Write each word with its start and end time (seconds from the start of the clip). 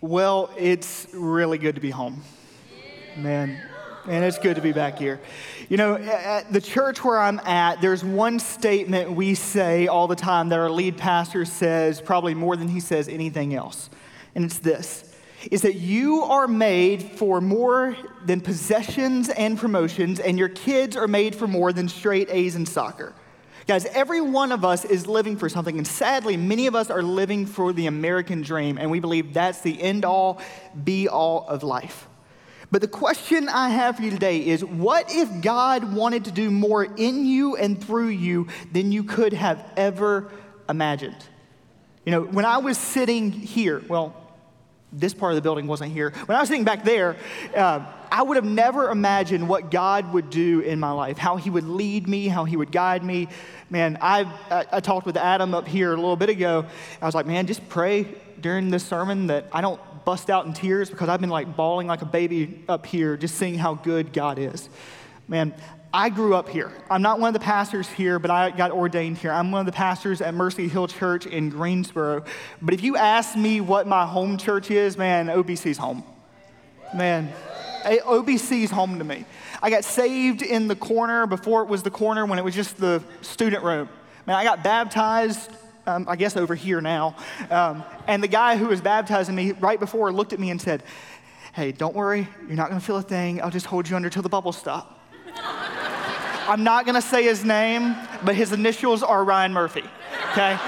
Well, 0.00 0.50
it's 0.56 1.08
really 1.12 1.58
good 1.58 1.74
to 1.74 1.80
be 1.80 1.90
home. 1.90 2.22
Man, 3.16 3.60
and 4.06 4.24
it's 4.24 4.38
good 4.38 4.54
to 4.54 4.62
be 4.62 4.70
back 4.70 4.96
here. 4.96 5.18
You 5.68 5.76
know, 5.76 5.96
at 5.96 6.52
the 6.52 6.60
church 6.60 7.02
where 7.02 7.18
I'm 7.18 7.40
at, 7.40 7.80
there's 7.80 8.04
one 8.04 8.38
statement 8.38 9.10
we 9.10 9.34
say 9.34 9.88
all 9.88 10.06
the 10.06 10.14
time 10.14 10.50
that 10.50 10.58
our 10.60 10.70
lead 10.70 10.98
pastor 10.98 11.44
says, 11.44 12.00
probably 12.00 12.32
more 12.32 12.54
than 12.54 12.68
he 12.68 12.78
says 12.78 13.08
anything 13.08 13.56
else. 13.56 13.90
And 14.36 14.44
it's 14.44 14.60
this 14.60 15.04
is 15.50 15.62
that 15.62 15.74
you 15.74 16.22
are 16.22 16.46
made 16.46 17.02
for 17.02 17.40
more 17.40 17.96
than 18.24 18.40
possessions 18.40 19.28
and 19.30 19.58
promotions, 19.58 20.20
and 20.20 20.38
your 20.38 20.48
kids 20.48 20.96
are 20.96 21.08
made 21.08 21.34
for 21.34 21.48
more 21.48 21.72
than 21.72 21.88
straight 21.88 22.28
A's 22.30 22.54
in 22.54 22.66
soccer. 22.66 23.14
Guys, 23.68 23.84
every 23.84 24.22
one 24.22 24.50
of 24.50 24.64
us 24.64 24.86
is 24.86 25.06
living 25.06 25.36
for 25.36 25.50
something, 25.50 25.76
and 25.76 25.86
sadly, 25.86 26.38
many 26.38 26.66
of 26.68 26.74
us 26.74 26.88
are 26.88 27.02
living 27.02 27.44
for 27.44 27.74
the 27.74 27.86
American 27.86 28.40
dream, 28.40 28.78
and 28.78 28.90
we 28.90 28.98
believe 28.98 29.34
that's 29.34 29.60
the 29.60 29.82
end 29.82 30.06
all, 30.06 30.40
be 30.84 31.06
all 31.06 31.46
of 31.46 31.62
life. 31.62 32.08
But 32.70 32.80
the 32.80 32.88
question 32.88 33.46
I 33.46 33.68
have 33.68 33.96
for 33.96 34.02
you 34.02 34.10
today 34.10 34.46
is 34.46 34.64
what 34.64 35.14
if 35.14 35.42
God 35.42 35.92
wanted 35.92 36.24
to 36.24 36.30
do 36.30 36.50
more 36.50 36.82
in 36.82 37.26
you 37.26 37.56
and 37.56 37.82
through 37.82 38.08
you 38.08 38.48
than 38.72 38.90
you 38.90 39.04
could 39.04 39.34
have 39.34 39.62
ever 39.76 40.32
imagined? 40.66 41.22
You 42.06 42.12
know, 42.12 42.22
when 42.22 42.46
I 42.46 42.56
was 42.58 42.78
sitting 42.78 43.30
here, 43.30 43.84
well, 43.86 44.27
this 44.92 45.14
part 45.14 45.32
of 45.32 45.36
the 45.36 45.42
building 45.42 45.66
wasn't 45.66 45.92
here. 45.92 46.12
When 46.26 46.36
I 46.36 46.40
was 46.40 46.48
sitting 46.48 46.64
back 46.64 46.84
there, 46.84 47.16
uh, 47.54 47.84
I 48.10 48.22
would 48.22 48.36
have 48.36 48.44
never 48.44 48.90
imagined 48.90 49.48
what 49.48 49.70
God 49.70 50.12
would 50.12 50.30
do 50.30 50.60
in 50.60 50.80
my 50.80 50.92
life, 50.92 51.18
how 51.18 51.36
He 51.36 51.50
would 51.50 51.64
lead 51.64 52.08
me, 52.08 52.28
how 52.28 52.44
He 52.44 52.56
would 52.56 52.72
guide 52.72 53.04
me. 53.04 53.28
Man, 53.70 53.98
I, 54.00 54.22
I, 54.50 54.66
I 54.72 54.80
talked 54.80 55.06
with 55.06 55.16
Adam 55.16 55.54
up 55.54 55.68
here 55.68 55.92
a 55.92 55.96
little 55.96 56.16
bit 56.16 56.30
ago. 56.30 56.64
I 57.02 57.06
was 57.06 57.14
like, 57.14 57.26
man, 57.26 57.46
just 57.46 57.68
pray 57.68 58.06
during 58.40 58.70
this 58.70 58.84
sermon 58.84 59.26
that 59.26 59.46
I 59.52 59.60
don't 59.60 59.80
bust 60.04 60.30
out 60.30 60.46
in 60.46 60.54
tears 60.54 60.88
because 60.88 61.08
I've 61.10 61.20
been 61.20 61.28
like 61.28 61.54
bawling 61.54 61.86
like 61.86 62.00
a 62.00 62.06
baby 62.06 62.64
up 62.68 62.86
here 62.86 63.16
just 63.16 63.34
seeing 63.34 63.56
how 63.56 63.74
good 63.74 64.12
God 64.12 64.38
is. 64.38 64.70
Man, 65.28 65.54
I 65.92 66.08
grew 66.08 66.34
up 66.34 66.48
here. 66.48 66.72
I'm 66.90 67.02
not 67.02 67.20
one 67.20 67.28
of 67.28 67.34
the 67.34 67.44
pastors 67.44 67.86
here, 67.86 68.18
but 68.18 68.30
I 68.30 68.50
got 68.50 68.70
ordained 68.70 69.18
here. 69.18 69.30
I'm 69.30 69.50
one 69.50 69.60
of 69.60 69.66
the 69.66 69.72
pastors 69.72 70.22
at 70.22 70.32
Mercy 70.32 70.68
Hill 70.68 70.88
Church 70.88 71.26
in 71.26 71.50
Greensboro. 71.50 72.24
But 72.62 72.72
if 72.72 72.82
you 72.82 72.96
ask 72.96 73.36
me 73.36 73.60
what 73.60 73.86
my 73.86 74.06
home 74.06 74.38
church 74.38 74.70
is, 74.70 74.96
man, 74.96 75.28
OBC's 75.28 75.76
home. 75.76 76.02
Man, 76.94 77.30
OBC's 77.84 78.70
home 78.70 78.98
to 78.98 79.04
me. 79.04 79.26
I 79.62 79.68
got 79.68 79.84
saved 79.84 80.40
in 80.40 80.66
the 80.66 80.76
corner 80.76 81.26
before 81.26 81.62
it 81.62 81.68
was 81.68 81.82
the 81.82 81.90
corner 81.90 82.24
when 82.24 82.38
it 82.38 82.44
was 82.44 82.54
just 82.54 82.78
the 82.78 83.02
student 83.20 83.62
room. 83.62 83.88
Man, 84.26 84.36
I 84.36 84.44
got 84.44 84.62
baptized, 84.62 85.50
um, 85.86 86.06
I 86.08 86.16
guess 86.16 86.36
over 86.36 86.54
here 86.54 86.80
now. 86.80 87.16
Um, 87.50 87.84
and 88.06 88.22
the 88.22 88.28
guy 88.28 88.56
who 88.56 88.66
was 88.66 88.80
baptizing 88.80 89.34
me 89.34 89.52
right 89.52 89.78
before 89.80 90.10
looked 90.10 90.32
at 90.32 90.40
me 90.40 90.50
and 90.50 90.60
said, 90.60 90.82
Hey, 91.54 91.72
don't 91.72 91.94
worry, 91.94 92.28
you're 92.46 92.56
not 92.56 92.68
gonna 92.68 92.80
feel 92.80 92.98
a 92.98 93.02
thing. 93.02 93.42
I'll 93.42 93.50
just 93.50 93.66
hold 93.66 93.88
you 93.88 93.96
under 93.96 94.08
till 94.08 94.22
the 94.22 94.28
bubbles 94.28 94.56
stop. 94.56 94.97
I'm 96.48 96.64
not 96.64 96.86
to 96.94 97.02
say 97.02 97.24
his 97.24 97.44
name, 97.44 97.94
but 98.24 98.34
his 98.34 98.52
initials 98.52 99.02
are 99.02 99.22
Ryan 99.22 99.52
Murphy, 99.52 99.84
okay? 100.32 100.58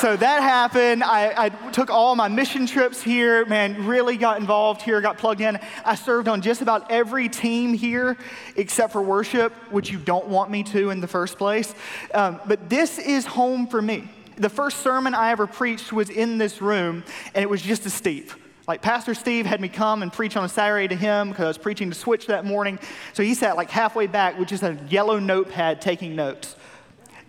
so 0.00 0.16
that 0.16 0.42
happened. 0.42 1.04
I, 1.04 1.44
I, 1.44 1.48
took 1.72 1.90
all 1.90 2.16
my 2.16 2.28
mission 2.28 2.66
trips 2.66 3.02
here, 3.02 3.44
man, 3.44 3.86
really 3.86 4.16
got 4.16 4.40
involved 4.40 4.80
here, 4.80 5.00
got 5.00 5.18
plugged 5.18 5.42
in. 5.42 5.58
I 5.84 5.94
served 5.94 6.26
on 6.26 6.40
just 6.40 6.62
about 6.62 6.90
every 6.90 7.28
team 7.28 7.74
here 7.74 8.16
except 8.56 8.92
for 8.92 9.02
worship, 9.02 9.52
which 9.70 9.90
you 9.90 9.98
don't 9.98 10.28
want 10.28 10.50
me 10.50 10.62
to 10.64 10.90
in 10.90 11.00
the 11.00 11.08
first 11.08 11.36
place. 11.36 11.74
Um, 12.14 12.40
but 12.46 12.70
this 12.70 12.98
is 12.98 13.26
home 13.26 13.66
for 13.66 13.82
me. 13.82 14.08
The 14.36 14.48
first 14.48 14.78
sermon 14.78 15.14
I 15.14 15.32
ever 15.32 15.46
preached 15.46 15.92
was 15.92 16.08
in 16.08 16.38
this 16.38 16.62
room, 16.62 17.04
and 17.34 17.42
it 17.42 17.50
was 17.50 17.60
just 17.60 17.84
a 17.84 17.90
Steve. 17.90 18.36
Like 18.70 18.82
Pastor 18.82 19.14
Steve 19.14 19.46
had 19.46 19.60
me 19.60 19.68
come 19.68 20.00
and 20.00 20.12
preach 20.12 20.36
on 20.36 20.44
a 20.44 20.48
Saturday 20.48 20.86
to 20.86 20.94
him 20.94 21.30
because 21.30 21.42
I 21.44 21.48
was 21.48 21.58
preaching 21.58 21.90
to 21.90 21.96
Switch 21.96 22.28
that 22.28 22.44
morning. 22.44 22.78
So 23.14 23.24
he 23.24 23.34
sat 23.34 23.56
like 23.56 23.68
halfway 23.68 24.06
back 24.06 24.38
with 24.38 24.46
just 24.46 24.62
a 24.62 24.78
yellow 24.88 25.18
notepad 25.18 25.80
taking 25.80 26.14
notes. 26.14 26.54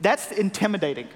That's 0.03 0.31
intimidating. 0.31 1.07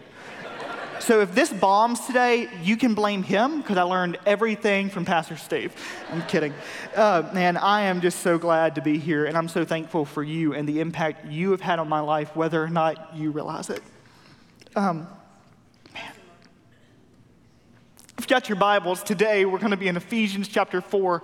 So 0.98 1.22
if 1.22 1.36
this 1.36 1.54
bombs 1.54 2.08
today, 2.08 2.50
you 2.64 2.76
can 2.76 2.96
blame 2.96 3.22
him 3.22 3.62
because 3.62 3.78
I 3.78 3.84
learned 3.84 4.18
everything 4.26 4.90
from 4.90 5.06
Pastor 5.06 5.38
Steve. 5.38 5.76
I'm 6.10 6.24
kidding. 6.24 6.56
Uh, 6.96 7.30
man, 7.32 7.56
I 7.56 7.82
am 7.82 8.02
just 8.02 8.22
so 8.22 8.40
glad 8.40 8.74
to 8.74 8.82
be 8.82 8.98
here, 8.98 9.26
and 9.26 9.38
I'm 9.38 9.48
so 9.48 9.64
thankful 9.64 10.06
for 10.06 10.24
you 10.24 10.56
and 10.56 10.68
the 10.68 10.80
impact 10.80 11.28
you 11.28 11.52
have 11.52 11.62
had 11.62 11.78
on 11.78 11.88
my 11.88 12.00
life, 12.00 12.36
whether 12.36 12.64
or 12.64 12.70
not 12.72 13.16
you 13.16 13.30
realize 13.30 13.70
it. 13.70 13.84
Um, 14.76 15.08
if 18.15 18.15
you've 18.26 18.30
got 18.42 18.50
your 18.50 18.56
Bibles, 18.56 19.04
today 19.04 19.46
we're 19.46 19.60
going 19.60 19.70
to 19.70 19.78
be 19.78 19.88
in 19.88 19.96
Ephesians 19.96 20.48
chapter 20.48 20.82
4, 20.82 21.22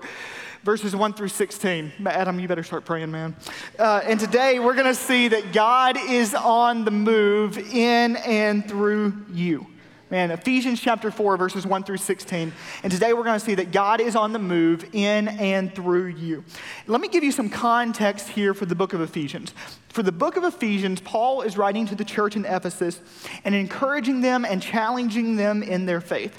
verses 0.64 0.96
1 0.96 1.14
through 1.14 1.30
16. 1.30 1.92
Adam, 2.06 2.40
you 2.40 2.48
better 2.48 2.62
start 2.62 2.86
praying, 2.86 3.10
man. 3.10 3.36
Uh, 3.80 4.02
and 4.04 4.20
today 4.20 4.60
we're 4.60 4.76
going 4.76 4.86
to 4.86 4.94
see 4.94 5.28
that 5.28 5.52
God 5.52 5.98
is 5.98 6.36
on 6.36 6.86
the 6.86 6.92
move 6.92 7.58
in 7.58 8.18
and 8.18 8.70
through 8.70 9.16
you. 9.34 9.66
Man, 10.12 10.30
Ephesians 10.30 10.80
chapter 10.80 11.10
4, 11.10 11.38
verses 11.38 11.66
1 11.66 11.84
through 11.86 11.98
16. 11.98 12.54
And 12.84 12.94
today 12.94 13.14
we're 13.14 13.24
going 13.24 13.40
to 13.40 13.44
see 13.44 13.56
that 13.56 13.72
God 13.72 14.00
is 14.00 14.16
on 14.16 14.32
the 14.32 14.38
move 14.38 14.88
in 14.94 15.28
and 15.28 15.74
through 15.74 16.10
you. 16.10 16.44
Let 16.86 17.02
me 17.02 17.08
give 17.08 17.24
you 17.24 17.32
some 17.32 17.50
context 17.50 18.30
here 18.30 18.54
for 18.54 18.68
the 18.68 18.76
book 18.76 18.94
of 18.94 19.02
Ephesians. 19.02 19.56
For 19.90 20.04
the 20.04 20.12
book 20.12 20.38
of 20.38 20.44
Ephesians, 20.44 21.02
Paul 21.02 21.42
is 21.42 21.58
writing 21.58 21.88
to 21.88 21.96
the 21.96 22.06
church 22.06 22.36
in 22.36 22.46
Ephesus 22.46 23.00
and 23.44 23.56
encouraging 23.56 24.22
them 24.22 24.46
and 24.46 24.62
challenging 24.62 25.36
them 25.36 25.64
in 25.64 25.88
their 25.88 26.00
faith. 26.00 26.38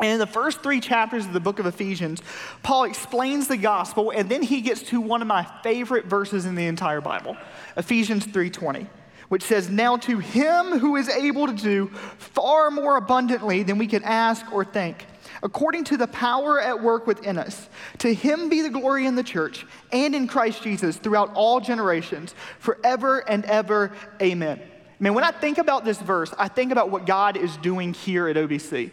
And 0.00 0.08
in 0.08 0.18
the 0.18 0.26
first 0.26 0.62
three 0.62 0.80
chapters 0.80 1.24
of 1.24 1.32
the 1.32 1.40
book 1.40 1.58
of 1.58 1.66
Ephesians, 1.66 2.20
Paul 2.62 2.84
explains 2.84 3.46
the 3.46 3.56
gospel, 3.56 4.10
and 4.10 4.28
then 4.28 4.42
he 4.42 4.60
gets 4.60 4.82
to 4.84 5.00
one 5.00 5.22
of 5.22 5.28
my 5.28 5.46
favorite 5.62 6.06
verses 6.06 6.46
in 6.46 6.56
the 6.56 6.66
entire 6.66 7.00
Bible, 7.00 7.36
Ephesians 7.76 8.26
3:20, 8.26 8.88
which 9.28 9.44
says, 9.44 9.70
"Now 9.70 9.96
to 9.98 10.18
him 10.18 10.80
who 10.80 10.96
is 10.96 11.08
able 11.08 11.46
to 11.46 11.52
do 11.52 11.86
far 12.18 12.72
more 12.72 12.96
abundantly 12.96 13.62
than 13.62 13.78
we 13.78 13.86
could 13.86 14.02
ask 14.02 14.44
or 14.52 14.64
think, 14.64 15.06
according 15.44 15.84
to 15.84 15.96
the 15.96 16.08
power 16.08 16.60
at 16.60 16.82
work 16.82 17.06
within 17.06 17.38
us, 17.38 17.68
to 17.98 18.12
him 18.12 18.48
be 18.48 18.62
the 18.62 18.70
glory 18.70 19.06
in 19.06 19.14
the 19.14 19.22
church 19.22 19.64
and 19.92 20.12
in 20.14 20.26
Christ 20.26 20.64
Jesus 20.64 20.96
throughout 20.96 21.30
all 21.34 21.60
generations, 21.60 22.34
forever 22.58 23.20
and 23.28 23.44
ever. 23.44 23.92
Amen." 24.20 24.60
I 24.60 25.02
mean, 25.02 25.14
when 25.14 25.24
I 25.24 25.30
think 25.30 25.58
about 25.58 25.84
this 25.84 25.98
verse, 25.98 26.34
I 26.36 26.48
think 26.48 26.72
about 26.72 26.90
what 26.90 27.06
God 27.06 27.36
is 27.36 27.56
doing 27.58 27.94
here 27.94 28.26
at 28.26 28.36
OBC 28.36 28.90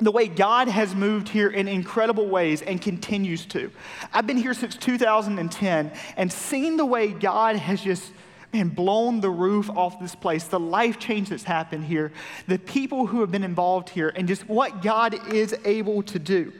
the 0.00 0.10
way 0.10 0.26
God 0.26 0.68
has 0.68 0.94
moved 0.94 1.28
here 1.28 1.48
in 1.48 1.68
incredible 1.68 2.26
ways 2.26 2.62
and 2.62 2.82
continues 2.82 3.46
to. 3.46 3.70
I've 4.12 4.26
been 4.26 4.36
here 4.36 4.54
since 4.54 4.76
2010 4.76 5.92
and 6.16 6.32
seen 6.32 6.76
the 6.76 6.84
way 6.84 7.08
God 7.08 7.56
has 7.56 7.80
just 7.80 8.12
man, 8.54 8.68
blown 8.68 9.20
the 9.20 9.30
roof 9.30 9.68
off 9.70 10.00
this 10.00 10.14
place, 10.14 10.44
the 10.44 10.60
life 10.60 10.98
change 10.98 11.28
that's 11.28 11.42
happened 11.42 11.84
here, 11.84 12.12
the 12.46 12.58
people 12.58 13.06
who 13.06 13.20
have 13.20 13.30
been 13.30 13.44
involved 13.44 13.88
here, 13.88 14.12
and 14.14 14.28
just 14.28 14.48
what 14.48 14.80
God 14.80 15.32
is 15.32 15.54
able 15.64 16.02
to 16.04 16.18
do. 16.18 16.52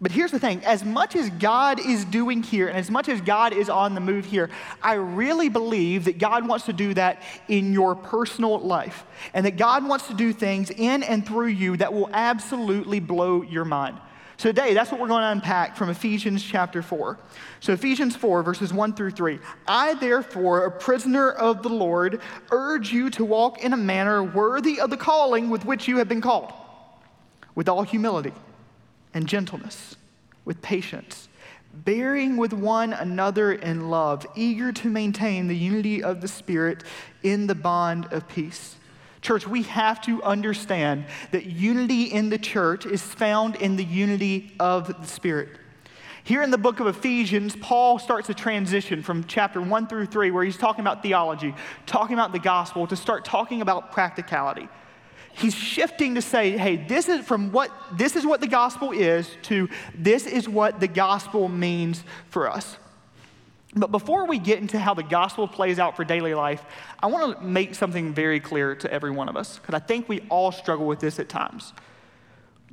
But 0.00 0.10
here's 0.10 0.32
the 0.32 0.40
thing 0.40 0.64
as 0.64 0.84
much 0.84 1.14
as 1.14 1.30
God 1.30 1.78
is 1.78 2.04
doing 2.04 2.42
here 2.42 2.68
and 2.68 2.76
as 2.76 2.90
much 2.90 3.08
as 3.08 3.20
God 3.20 3.52
is 3.52 3.68
on 3.68 3.94
the 3.94 4.00
move 4.00 4.24
here, 4.24 4.50
I 4.82 4.94
really 4.94 5.48
believe 5.48 6.04
that 6.06 6.18
God 6.18 6.46
wants 6.46 6.66
to 6.66 6.72
do 6.72 6.94
that 6.94 7.22
in 7.48 7.72
your 7.72 7.94
personal 7.94 8.58
life 8.58 9.04
and 9.32 9.46
that 9.46 9.56
God 9.56 9.86
wants 9.86 10.08
to 10.08 10.14
do 10.14 10.32
things 10.32 10.70
in 10.70 11.02
and 11.02 11.24
through 11.24 11.48
you 11.48 11.76
that 11.76 11.92
will 11.92 12.10
absolutely 12.12 12.98
blow 13.00 13.42
your 13.42 13.64
mind. 13.64 13.98
So 14.36 14.48
today, 14.48 14.74
that's 14.74 14.90
what 14.90 15.00
we're 15.00 15.06
going 15.06 15.22
to 15.22 15.30
unpack 15.30 15.76
from 15.76 15.90
Ephesians 15.90 16.42
chapter 16.42 16.82
4. 16.82 17.16
So, 17.60 17.72
Ephesians 17.72 18.16
4, 18.16 18.42
verses 18.42 18.72
1 18.72 18.94
through 18.94 19.12
3. 19.12 19.38
I, 19.68 19.94
therefore, 19.94 20.66
a 20.66 20.72
prisoner 20.72 21.30
of 21.30 21.62
the 21.62 21.68
Lord, 21.68 22.20
urge 22.50 22.92
you 22.92 23.10
to 23.10 23.24
walk 23.24 23.62
in 23.62 23.72
a 23.72 23.76
manner 23.76 24.24
worthy 24.24 24.80
of 24.80 24.90
the 24.90 24.96
calling 24.96 25.50
with 25.50 25.64
which 25.64 25.86
you 25.86 25.98
have 25.98 26.08
been 26.08 26.20
called, 26.20 26.52
with 27.54 27.68
all 27.68 27.84
humility 27.84 28.32
and 29.14 29.28
gentleness, 29.28 29.96
with 30.44 30.60
patience, 30.60 31.28
bearing 31.72 32.36
with 32.36 32.52
one 32.52 32.92
another 32.92 33.52
in 33.52 33.88
love, 33.88 34.26
eager 34.34 34.72
to 34.72 34.88
maintain 34.88 35.46
the 35.48 35.56
unity 35.56 36.02
of 36.02 36.20
the 36.20 36.28
Spirit 36.28 36.84
in 37.22 37.46
the 37.46 37.54
bond 37.54 38.06
of 38.12 38.28
peace. 38.28 38.76
Church, 39.22 39.46
we 39.46 39.62
have 39.62 40.02
to 40.02 40.22
understand 40.22 41.06
that 41.30 41.46
unity 41.46 42.04
in 42.04 42.28
the 42.28 42.38
church 42.38 42.84
is 42.84 43.00
found 43.00 43.56
in 43.56 43.76
the 43.76 43.84
unity 43.84 44.52
of 44.60 44.88
the 44.88 45.06
Spirit. 45.06 45.48
Here 46.24 46.42
in 46.42 46.50
the 46.50 46.58
book 46.58 46.80
of 46.80 46.86
Ephesians, 46.86 47.56
Paul 47.56 47.98
starts 47.98 48.28
a 48.30 48.34
transition 48.34 49.02
from 49.02 49.24
chapter 49.24 49.60
1 49.60 49.86
through 49.86 50.06
3, 50.06 50.30
where 50.30 50.44
he's 50.44 50.56
talking 50.56 50.80
about 50.80 51.02
theology, 51.02 51.54
talking 51.86 52.14
about 52.14 52.32
the 52.32 52.38
gospel, 52.38 52.86
to 52.86 52.96
start 52.96 53.24
talking 53.24 53.62
about 53.62 53.92
practicality 53.92 54.68
he's 55.34 55.54
shifting 55.54 56.14
to 56.14 56.22
say, 56.22 56.56
hey, 56.56 56.76
this 56.76 57.08
is 57.08 57.24
from 57.24 57.52
what 57.52 57.70
this 57.92 58.16
is 58.16 58.24
what 58.24 58.40
the 58.40 58.46
gospel 58.46 58.92
is 58.92 59.28
to 59.42 59.68
this 59.94 60.26
is 60.26 60.48
what 60.48 60.80
the 60.80 60.88
gospel 60.88 61.48
means 61.48 62.02
for 62.30 62.50
us. 62.50 62.76
But 63.76 63.90
before 63.90 64.26
we 64.26 64.38
get 64.38 64.60
into 64.60 64.78
how 64.78 64.94
the 64.94 65.02
gospel 65.02 65.48
plays 65.48 65.80
out 65.80 65.96
for 65.96 66.04
daily 66.04 66.32
life, 66.32 66.64
I 67.02 67.08
want 67.08 67.38
to 67.38 67.44
make 67.44 67.74
something 67.74 68.14
very 68.14 68.38
clear 68.38 68.76
to 68.76 68.92
every 68.92 69.10
one 69.10 69.28
of 69.28 69.36
us, 69.36 69.58
because 69.58 69.74
I 69.74 69.80
think 69.80 70.08
we 70.08 70.20
all 70.30 70.52
struggle 70.52 70.86
with 70.86 71.00
this 71.00 71.18
at 71.18 71.28
times. 71.28 71.72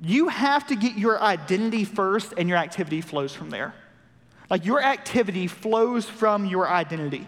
You 0.03 0.27
have 0.27 0.67
to 0.67 0.75
get 0.75 0.97
your 0.97 1.19
identity 1.19 1.85
first, 1.85 2.33
and 2.37 2.47
your 2.47 2.59
activity 2.59 3.01
flows 3.01 3.33
from 3.33 3.49
there. 3.49 3.73
Like 4.49 4.63
your 4.63 4.83
activity 4.83 5.47
flows 5.47 6.07
from 6.07 6.45
your 6.45 6.69
identity. 6.69 7.27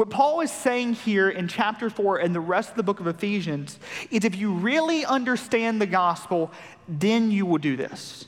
What 0.00 0.08
Paul 0.08 0.40
is 0.40 0.50
saying 0.50 0.94
here 0.94 1.28
in 1.28 1.46
chapter 1.46 1.90
4 1.90 2.20
and 2.20 2.34
the 2.34 2.40
rest 2.40 2.70
of 2.70 2.76
the 2.76 2.82
book 2.82 3.00
of 3.00 3.06
Ephesians 3.06 3.78
is 4.10 4.24
if 4.24 4.34
you 4.34 4.54
really 4.54 5.04
understand 5.04 5.78
the 5.78 5.84
gospel, 5.84 6.50
then 6.88 7.30
you 7.30 7.44
will 7.44 7.58
do 7.58 7.76
this. 7.76 8.24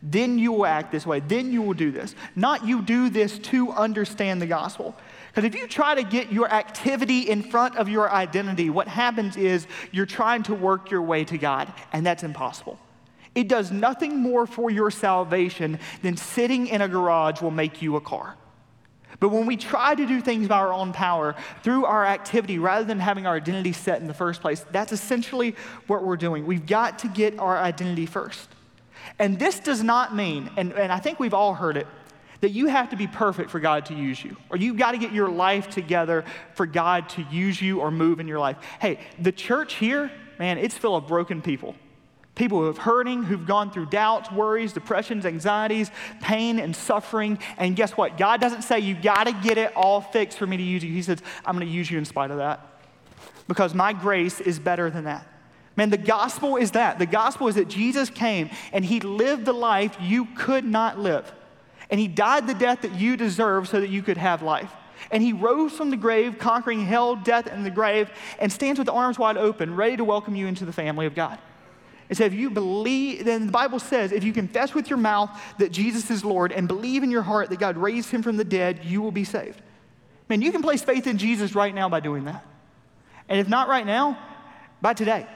Then 0.00 0.38
you 0.38 0.52
will 0.52 0.66
act 0.66 0.92
this 0.92 1.04
way. 1.04 1.18
Then 1.18 1.50
you 1.50 1.60
will 1.60 1.74
do 1.74 1.90
this. 1.90 2.14
Not 2.36 2.64
you 2.64 2.82
do 2.82 3.10
this 3.10 3.36
to 3.40 3.72
understand 3.72 4.40
the 4.40 4.46
gospel. 4.46 4.94
Because 5.26 5.42
if 5.42 5.56
you 5.56 5.66
try 5.66 5.96
to 5.96 6.04
get 6.04 6.30
your 6.30 6.48
activity 6.52 7.22
in 7.22 7.42
front 7.42 7.74
of 7.74 7.88
your 7.88 8.08
identity, 8.08 8.70
what 8.70 8.86
happens 8.86 9.36
is 9.36 9.66
you're 9.90 10.06
trying 10.06 10.44
to 10.44 10.54
work 10.54 10.88
your 10.88 11.02
way 11.02 11.24
to 11.24 11.36
God, 11.36 11.72
and 11.92 12.06
that's 12.06 12.22
impossible. 12.22 12.78
It 13.34 13.48
does 13.48 13.72
nothing 13.72 14.18
more 14.18 14.46
for 14.46 14.70
your 14.70 14.92
salvation 14.92 15.80
than 16.00 16.16
sitting 16.16 16.68
in 16.68 16.80
a 16.80 16.86
garage 16.86 17.42
will 17.42 17.50
make 17.50 17.82
you 17.82 17.96
a 17.96 18.00
car. 18.00 18.36
But 19.20 19.30
when 19.30 19.46
we 19.46 19.56
try 19.56 19.94
to 19.94 20.06
do 20.06 20.20
things 20.20 20.48
by 20.48 20.58
our 20.58 20.72
own 20.72 20.92
power 20.92 21.34
through 21.62 21.86
our 21.86 22.04
activity 22.04 22.58
rather 22.58 22.84
than 22.84 23.00
having 23.00 23.26
our 23.26 23.36
identity 23.36 23.72
set 23.72 24.00
in 24.00 24.06
the 24.06 24.14
first 24.14 24.40
place, 24.40 24.64
that's 24.70 24.92
essentially 24.92 25.56
what 25.86 26.04
we're 26.04 26.16
doing. 26.16 26.46
We've 26.46 26.66
got 26.66 27.00
to 27.00 27.08
get 27.08 27.38
our 27.38 27.58
identity 27.58 28.06
first. 28.06 28.48
And 29.18 29.38
this 29.38 29.58
does 29.58 29.82
not 29.82 30.14
mean, 30.14 30.50
and, 30.56 30.72
and 30.72 30.92
I 30.92 30.98
think 30.98 31.18
we've 31.18 31.34
all 31.34 31.54
heard 31.54 31.76
it, 31.76 31.86
that 32.40 32.50
you 32.50 32.66
have 32.66 32.90
to 32.90 32.96
be 32.96 33.08
perfect 33.08 33.50
for 33.50 33.58
God 33.58 33.86
to 33.86 33.94
use 33.94 34.22
you, 34.22 34.36
or 34.50 34.56
you've 34.56 34.76
got 34.76 34.92
to 34.92 34.98
get 34.98 35.12
your 35.12 35.28
life 35.28 35.68
together 35.68 36.24
for 36.54 36.66
God 36.66 37.08
to 37.10 37.22
use 37.30 37.60
you 37.60 37.80
or 37.80 37.90
move 37.90 38.20
in 38.20 38.28
your 38.28 38.38
life. 38.38 38.58
Hey, 38.80 39.00
the 39.18 39.32
church 39.32 39.74
here, 39.74 40.12
man, 40.38 40.58
it's 40.58 40.76
full 40.76 40.94
of 40.94 41.08
broken 41.08 41.42
people 41.42 41.74
people 42.38 42.58
who 42.58 42.66
have 42.66 42.78
hurting, 42.78 43.24
who've 43.24 43.46
gone 43.46 43.70
through 43.70 43.86
doubts, 43.86 44.32
worries, 44.32 44.72
depressions, 44.72 45.26
anxieties, 45.26 45.90
pain, 46.22 46.58
and 46.58 46.74
suffering. 46.74 47.38
And 47.58 47.76
guess 47.76 47.92
what? 47.92 48.16
God 48.16 48.40
doesn't 48.40 48.62
say 48.62 48.78
you 48.78 48.94
got 48.94 49.24
to 49.24 49.32
get 49.32 49.58
it 49.58 49.76
all 49.76 50.00
fixed 50.00 50.38
for 50.38 50.46
me 50.46 50.56
to 50.56 50.62
use 50.62 50.82
you. 50.82 50.92
He 50.92 51.02
says, 51.02 51.20
I'm 51.44 51.56
going 51.56 51.66
to 51.66 51.72
use 51.72 51.90
you 51.90 51.98
in 51.98 52.04
spite 52.04 52.30
of 52.30 52.38
that 52.38 52.64
because 53.48 53.74
my 53.74 53.92
grace 53.92 54.40
is 54.40 54.58
better 54.58 54.88
than 54.88 55.04
that. 55.04 55.26
Man, 55.76 55.90
the 55.90 55.96
gospel 55.96 56.56
is 56.56 56.72
that. 56.72 56.98
The 56.98 57.06
gospel 57.06 57.48
is 57.48 57.54
that 57.56 57.68
Jesus 57.68 58.10
came 58.10 58.50
and 58.72 58.84
he 58.84 59.00
lived 59.00 59.44
the 59.44 59.52
life 59.52 59.96
you 60.00 60.26
could 60.36 60.64
not 60.64 60.98
live. 60.98 61.32
And 61.90 61.98
he 61.98 62.08
died 62.08 62.46
the 62.46 62.54
death 62.54 62.82
that 62.82 62.94
you 62.94 63.16
deserve 63.16 63.68
so 63.68 63.80
that 63.80 63.88
you 63.88 64.02
could 64.02 64.16
have 64.16 64.42
life. 64.42 64.72
And 65.10 65.22
he 65.22 65.32
rose 65.32 65.72
from 65.72 65.90
the 65.90 65.96
grave, 65.96 66.38
conquering 66.38 66.84
hell, 66.84 67.16
death, 67.16 67.46
and 67.46 67.64
the 67.64 67.70
grave, 67.70 68.10
and 68.38 68.52
stands 68.52 68.78
with 68.78 68.88
arms 68.88 69.18
wide 69.18 69.36
open, 69.36 69.74
ready 69.76 69.96
to 69.96 70.04
welcome 70.04 70.34
you 70.34 70.46
into 70.46 70.64
the 70.64 70.72
family 70.72 71.06
of 71.06 71.14
God. 71.14 71.38
It 72.08 72.16
says, 72.16 72.32
if 72.32 72.38
you 72.38 72.50
believe, 72.50 73.24
then 73.24 73.46
the 73.46 73.52
Bible 73.52 73.78
says, 73.78 74.12
if 74.12 74.24
you 74.24 74.32
confess 74.32 74.74
with 74.74 74.88
your 74.88 74.98
mouth 74.98 75.30
that 75.58 75.72
Jesus 75.72 76.10
is 76.10 76.24
Lord 76.24 76.52
and 76.52 76.66
believe 76.66 77.02
in 77.02 77.10
your 77.10 77.22
heart 77.22 77.50
that 77.50 77.58
God 77.58 77.76
raised 77.76 78.10
him 78.10 78.22
from 78.22 78.36
the 78.36 78.44
dead, 78.44 78.84
you 78.84 79.02
will 79.02 79.12
be 79.12 79.24
saved. 79.24 79.60
Man, 80.28 80.40
you 80.40 80.52
can 80.52 80.62
place 80.62 80.82
faith 80.82 81.06
in 81.06 81.18
Jesus 81.18 81.54
right 81.54 81.74
now 81.74 81.88
by 81.88 82.00
doing 82.00 82.24
that. 82.24 82.44
And 83.28 83.38
if 83.38 83.48
not 83.48 83.68
right 83.68 83.84
now, 83.84 84.18
by 84.80 84.94
today. 84.94 85.26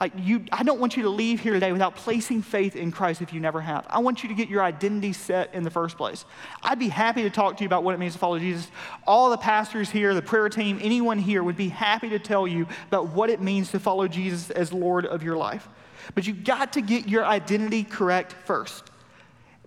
Like 0.00 0.12
you, 0.16 0.46
I 0.50 0.62
don't 0.62 0.80
want 0.80 0.96
you 0.96 1.02
to 1.02 1.10
leave 1.10 1.40
here 1.40 1.52
today 1.52 1.72
without 1.72 1.94
placing 1.94 2.40
faith 2.40 2.74
in 2.74 2.90
Christ 2.90 3.20
if 3.20 3.34
you 3.34 3.40
never 3.40 3.60
have. 3.60 3.86
I 3.90 3.98
want 3.98 4.22
you 4.22 4.30
to 4.30 4.34
get 4.34 4.48
your 4.48 4.62
identity 4.62 5.12
set 5.12 5.52
in 5.54 5.62
the 5.62 5.70
first 5.70 5.98
place. 5.98 6.24
I'd 6.62 6.78
be 6.78 6.88
happy 6.88 7.22
to 7.22 7.30
talk 7.30 7.58
to 7.58 7.62
you 7.62 7.66
about 7.66 7.84
what 7.84 7.94
it 7.94 7.98
means 7.98 8.14
to 8.14 8.18
follow 8.18 8.38
Jesus. 8.38 8.70
All 9.06 9.28
the 9.28 9.36
pastors 9.36 9.90
here, 9.90 10.14
the 10.14 10.22
prayer 10.22 10.48
team, 10.48 10.78
anyone 10.80 11.18
here 11.18 11.42
would 11.42 11.56
be 11.56 11.68
happy 11.68 12.08
to 12.08 12.18
tell 12.18 12.48
you 12.48 12.66
about 12.86 13.08
what 13.08 13.28
it 13.28 13.42
means 13.42 13.72
to 13.72 13.78
follow 13.78 14.08
Jesus 14.08 14.48
as 14.50 14.72
Lord 14.72 15.04
of 15.04 15.22
your 15.22 15.36
life. 15.36 15.68
But 16.14 16.26
you've 16.26 16.44
got 16.44 16.72
to 16.74 16.80
get 16.80 17.08
your 17.08 17.24
identity 17.24 17.84
correct 17.84 18.34
first. 18.44 18.84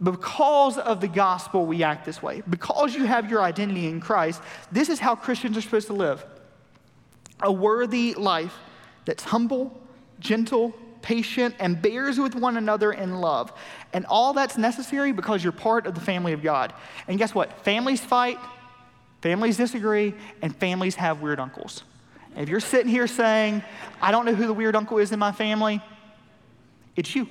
Because 0.01 0.77
of 0.77 1.01
the 1.01 1.07
gospel, 1.07 1.65
we 1.65 1.83
act 1.83 2.05
this 2.05 2.21
way. 2.21 2.41
Because 2.49 2.95
you 2.95 3.05
have 3.05 3.29
your 3.29 3.41
identity 3.41 3.87
in 3.87 4.01
Christ, 4.01 4.41
this 4.71 4.89
is 4.89 4.99
how 4.99 5.15
Christians 5.15 5.57
are 5.57 5.61
supposed 5.61 5.87
to 5.87 5.93
live 5.93 6.25
a 7.41 7.51
worthy 7.51 8.13
life 8.13 8.55
that's 9.05 9.23
humble, 9.23 9.81
gentle, 10.19 10.73
patient, 11.01 11.53
and 11.59 11.81
bears 11.81 12.17
with 12.17 12.33
one 12.35 12.57
another 12.57 12.93
in 12.93 13.15
love. 13.15 13.53
And 13.91 14.05
all 14.05 14.33
that's 14.33 14.57
necessary 14.57 15.11
because 15.11 15.43
you're 15.43 15.51
part 15.51 15.85
of 15.85 15.93
the 15.93 16.01
family 16.01 16.33
of 16.33 16.41
God. 16.41 16.73
And 17.07 17.19
guess 17.19 17.35
what? 17.35 17.63
Families 17.63 18.01
fight, 18.01 18.39
families 19.21 19.57
disagree, 19.57 20.13
and 20.41 20.55
families 20.55 20.95
have 20.95 21.21
weird 21.21 21.39
uncles. 21.39 21.83
If 22.35 22.49
you're 22.49 22.59
sitting 22.61 22.89
here 22.89 23.05
saying, 23.05 23.61
I 24.01 24.11
don't 24.11 24.25
know 24.25 24.33
who 24.33 24.47
the 24.47 24.53
weird 24.53 24.75
uncle 24.75 24.97
is 24.97 25.11
in 25.11 25.19
my 25.19 25.31
family, 25.31 25.81
it's 26.95 27.15
you. 27.15 27.27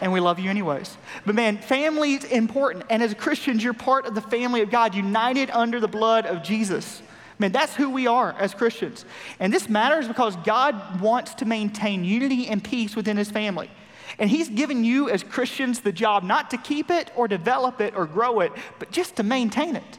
and 0.00 0.12
we 0.12 0.20
love 0.20 0.38
you 0.38 0.50
anyways. 0.50 0.96
But 1.26 1.34
man, 1.34 1.58
family 1.58 2.14
is 2.14 2.24
important. 2.24 2.84
And 2.90 3.02
as 3.02 3.14
Christians, 3.14 3.62
you're 3.62 3.74
part 3.74 4.06
of 4.06 4.14
the 4.14 4.20
family 4.20 4.62
of 4.62 4.70
God, 4.70 4.94
united 4.94 5.50
under 5.50 5.80
the 5.80 5.88
blood 5.88 6.26
of 6.26 6.42
Jesus. 6.42 7.02
Man, 7.38 7.52
that's 7.52 7.74
who 7.74 7.90
we 7.90 8.06
are 8.06 8.34
as 8.38 8.52
Christians. 8.52 9.04
And 9.38 9.52
this 9.52 9.68
matters 9.68 10.08
because 10.08 10.34
God 10.36 11.00
wants 11.00 11.34
to 11.34 11.44
maintain 11.44 12.04
unity 12.04 12.48
and 12.48 12.62
peace 12.62 12.96
within 12.96 13.16
his 13.16 13.30
family. 13.30 13.70
And 14.18 14.28
he's 14.28 14.48
given 14.48 14.82
you 14.82 15.08
as 15.08 15.22
Christians 15.22 15.80
the 15.80 15.92
job 15.92 16.24
not 16.24 16.50
to 16.50 16.56
keep 16.56 16.90
it 16.90 17.12
or 17.14 17.28
develop 17.28 17.80
it 17.80 17.94
or 17.94 18.06
grow 18.06 18.40
it, 18.40 18.52
but 18.78 18.90
just 18.90 19.16
to 19.16 19.22
maintain 19.22 19.76
it. 19.76 19.98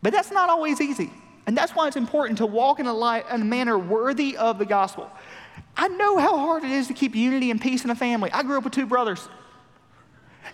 But 0.00 0.12
that's 0.12 0.30
not 0.30 0.48
always 0.48 0.80
easy. 0.80 1.12
And 1.46 1.56
that's 1.56 1.72
why 1.72 1.88
it's 1.88 1.96
important 1.96 2.38
to 2.38 2.46
walk 2.46 2.80
in 2.80 2.86
a, 2.86 3.34
in 3.34 3.42
a 3.42 3.44
manner 3.44 3.78
worthy 3.78 4.36
of 4.36 4.58
the 4.58 4.64
gospel. 4.64 5.10
I 5.76 5.88
know 5.88 6.18
how 6.18 6.36
hard 6.36 6.64
it 6.64 6.70
is 6.70 6.88
to 6.88 6.94
keep 6.94 7.14
unity 7.14 7.50
and 7.50 7.60
peace 7.60 7.84
in 7.84 7.90
a 7.90 7.94
family. 7.94 8.30
I 8.32 8.42
grew 8.42 8.58
up 8.58 8.64
with 8.64 8.72
two 8.72 8.86
brothers. 8.86 9.28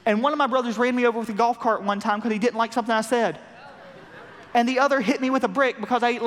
And 0.06 0.22
one 0.22 0.32
of 0.32 0.38
my 0.38 0.46
brothers 0.46 0.78
ran 0.78 0.94
me 0.94 1.06
over 1.06 1.18
with 1.18 1.28
a 1.28 1.34
golf 1.34 1.58
cart 1.58 1.82
one 1.82 2.00
time 2.00 2.18
because 2.18 2.32
he 2.32 2.38
didn't 2.38 2.56
like 2.56 2.72
something 2.72 2.94
I 2.94 3.00
said. 3.00 3.38
And 4.54 4.68
the 4.68 4.78
other 4.78 5.00
hit 5.00 5.20
me 5.20 5.30
with 5.30 5.44
a 5.44 5.48
brick 5.48 5.80
because 5.80 6.02
I 6.02 6.10
ate, 6.10 6.22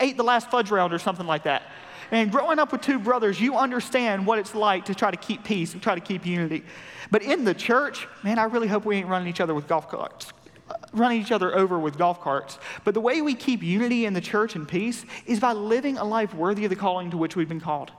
ate 0.00 0.16
the 0.16 0.22
last 0.24 0.50
fudge 0.50 0.70
round 0.70 0.92
or 0.92 0.98
something 0.98 1.26
like 1.26 1.44
that. 1.44 1.62
And 2.10 2.30
growing 2.30 2.58
up 2.58 2.72
with 2.72 2.80
two 2.80 2.98
brothers, 2.98 3.40
you 3.40 3.56
understand 3.56 4.26
what 4.26 4.38
it's 4.38 4.54
like 4.54 4.86
to 4.86 4.94
try 4.94 5.10
to 5.10 5.16
keep 5.16 5.44
peace 5.44 5.74
and 5.74 5.82
try 5.82 5.94
to 5.94 6.00
keep 6.00 6.26
unity. 6.26 6.64
But 7.10 7.22
in 7.22 7.44
the 7.44 7.54
church, 7.54 8.06
man, 8.22 8.38
I 8.38 8.44
really 8.44 8.68
hope 8.68 8.84
we 8.84 8.96
ain't 8.96 9.08
running 9.08 9.28
each 9.28 9.40
other 9.40 9.54
with 9.54 9.68
golf 9.68 9.88
carts 9.88 10.32
uh, 10.70 10.74
running 10.92 11.20
each 11.20 11.32
other 11.32 11.56
over 11.56 11.78
with 11.78 11.96
golf 11.96 12.20
carts. 12.20 12.58
But 12.84 12.92
the 12.92 13.00
way 13.00 13.22
we 13.22 13.34
keep 13.34 13.62
unity 13.62 14.04
in 14.04 14.12
the 14.12 14.20
church 14.20 14.54
and 14.54 14.68
peace 14.68 15.04
is 15.24 15.40
by 15.40 15.52
living 15.52 15.96
a 15.96 16.04
life 16.04 16.34
worthy 16.34 16.64
of 16.64 16.70
the 16.70 16.76
calling 16.76 17.10
to 17.10 17.16
which 17.16 17.36
we've 17.36 17.48
been 17.48 17.60
called 17.60 17.90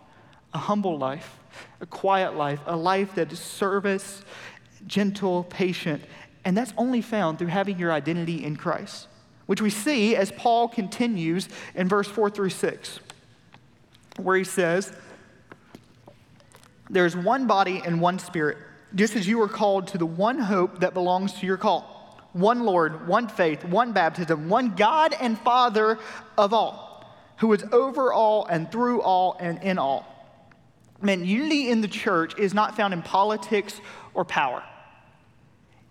a 0.54 0.57
humble 0.57 0.98
life, 0.98 1.40
a 1.81 1.86
quiet 1.86 2.36
life, 2.36 2.60
a 2.66 2.75
life 2.75 3.16
that 3.16 3.31
is 3.31 3.40
service, 3.40 4.22
gentle, 4.88 5.44
patient. 5.44 6.03
And 6.46 6.58
that's 6.58 6.74
only 6.77 7.01
found 7.01 7.38
through 7.38 7.48
having 7.48 7.77
your 7.77 7.91
identity 7.91 8.44
in 8.44 8.56
Christ, 8.56 9.08
which 9.46 9.62
we 9.62 9.70
see 9.70 10.15
as 10.15 10.32
Paul 10.32 10.68
continues 10.68 11.50
in 11.75 11.88
verse 11.88 12.08
4 12.08 12.29
through 12.29 12.50
6, 12.50 13.00
where 14.18 14.38
he 14.38 14.44
says, 14.44 14.91
There's 16.89 17.15
one 17.15 17.46
body 17.46 17.82
and 17.86 18.01
one 18.01 18.20
spirit, 18.20 18.58
just 18.96 19.15
as 19.15 19.27
you 19.27 19.38
were 19.38 19.50
called 19.50 19.88
to 19.88 19.98
the 19.98 20.06
one 20.06 20.39
hope 20.39 20.79
that 20.79 20.94
belongs 20.94 21.34
to 21.34 21.46
your 21.46 21.58
call 21.58 22.00
one 22.34 22.63
Lord, 22.63 23.08
one 23.08 23.27
faith, 23.27 23.63
one 23.65 23.91
baptism, 23.91 24.50
one 24.50 24.75
God 24.75 25.15
and 25.20 25.38
Father 25.39 25.98
of 26.38 26.53
all, 26.53 27.12
who 27.38 27.51
is 27.53 27.63
over 27.72 28.13
all 28.13 28.46
and 28.46 28.72
through 28.72 29.01
all 29.01 29.36
and 29.39 29.62
in 29.63 29.77
all. 29.77 30.09
Man, 31.01 31.25
unity 31.25 31.70
in 31.70 31.82
the 31.82 31.88
church 31.88 32.38
is 32.38 32.53
not 32.53 32.75
found 32.75 32.94
in 32.94 33.01
politics 33.01 33.79
or 34.13 34.25
power. 34.25 34.63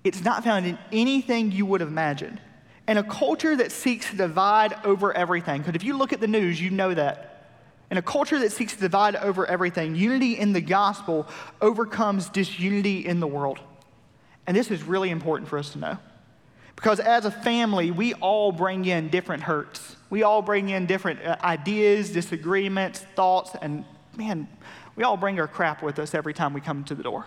It's 0.05 0.23
not 0.23 0.45
found 0.45 0.67
in 0.67 0.79
anything 0.93 1.53
you 1.53 1.67
would 1.67 1.81
have 1.81 1.89
imagined. 1.89 2.41
In 2.87 2.97
a 2.99 3.03
culture 3.03 3.57
that 3.57 3.73
seeks 3.73 4.11
to 4.11 4.17
divide 4.17 4.75
over 4.85 5.13
everything, 5.13 5.61
because 5.61 5.75
if 5.75 5.85
you 5.85 5.97
look 5.97 6.13
at 6.13 6.21
the 6.21 6.29
news, 6.29 6.61
you 6.61 6.71
know 6.71 6.95
that. 6.95 7.35
In 7.91 7.97
a 7.97 8.03
culture 8.03 8.39
that 8.39 8.53
seeks 8.53 8.75
to 8.75 8.81
divide 8.81 9.17
over 9.17 9.47
everything, 9.47 9.95
unity 9.95 10.39
in 10.39 10.53
the 10.53 10.61
gospel 10.61 11.27
overcomes 11.61 12.29
disunity 12.29 13.07
in 13.07 13.21
the 13.21 13.27
world. 13.27 13.61
And 14.47 14.57
this 14.57 14.71
is 14.71 14.83
really 14.83 15.11
important 15.11 15.49
for 15.49 15.59
us 15.59 15.73
to 15.73 15.79
know. 15.79 15.99
Because 16.77 17.01
as 17.01 17.25
a 17.25 17.31
family, 17.31 17.91
we 17.91 18.15
all 18.15 18.53
bring 18.53 18.85
in 18.85 19.09
different 19.09 19.43
hurts. 19.43 19.97
We 20.11 20.23
all 20.23 20.43
bring 20.43 20.69
in 20.69 20.87
different 20.87 21.23
uh, 21.25 21.37
ideas, 21.43 22.11
disagreements, 22.11 23.01
thoughts, 23.17 23.51
and 23.61 23.85
man, 24.17 24.49
we 24.99 25.05
all 25.05 25.17
bring 25.17 25.39
our 25.39 25.47
crap 25.47 25.81
with 25.81 26.01
us 26.01 26.13
every 26.13 26.35
time 26.35 26.53
we 26.53 26.61
come 26.61 26.83
to 26.83 26.95
the 26.97 27.05
door. 27.05 27.25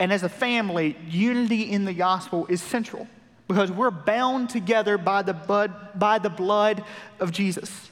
And 0.00 0.12
as 0.12 0.24
a 0.24 0.28
family, 0.28 0.96
unity 1.08 1.70
in 1.70 1.84
the 1.84 1.92
gospel 1.92 2.44
is 2.46 2.60
central 2.60 3.06
because 3.46 3.70
we're 3.70 3.92
bound 3.92 4.50
together 4.50 4.98
by 4.98 5.22
the, 5.22 5.32
blood, 5.32 5.72
by 5.96 6.18
the 6.18 6.28
blood 6.28 6.82
of 7.20 7.30
Jesus. 7.30 7.88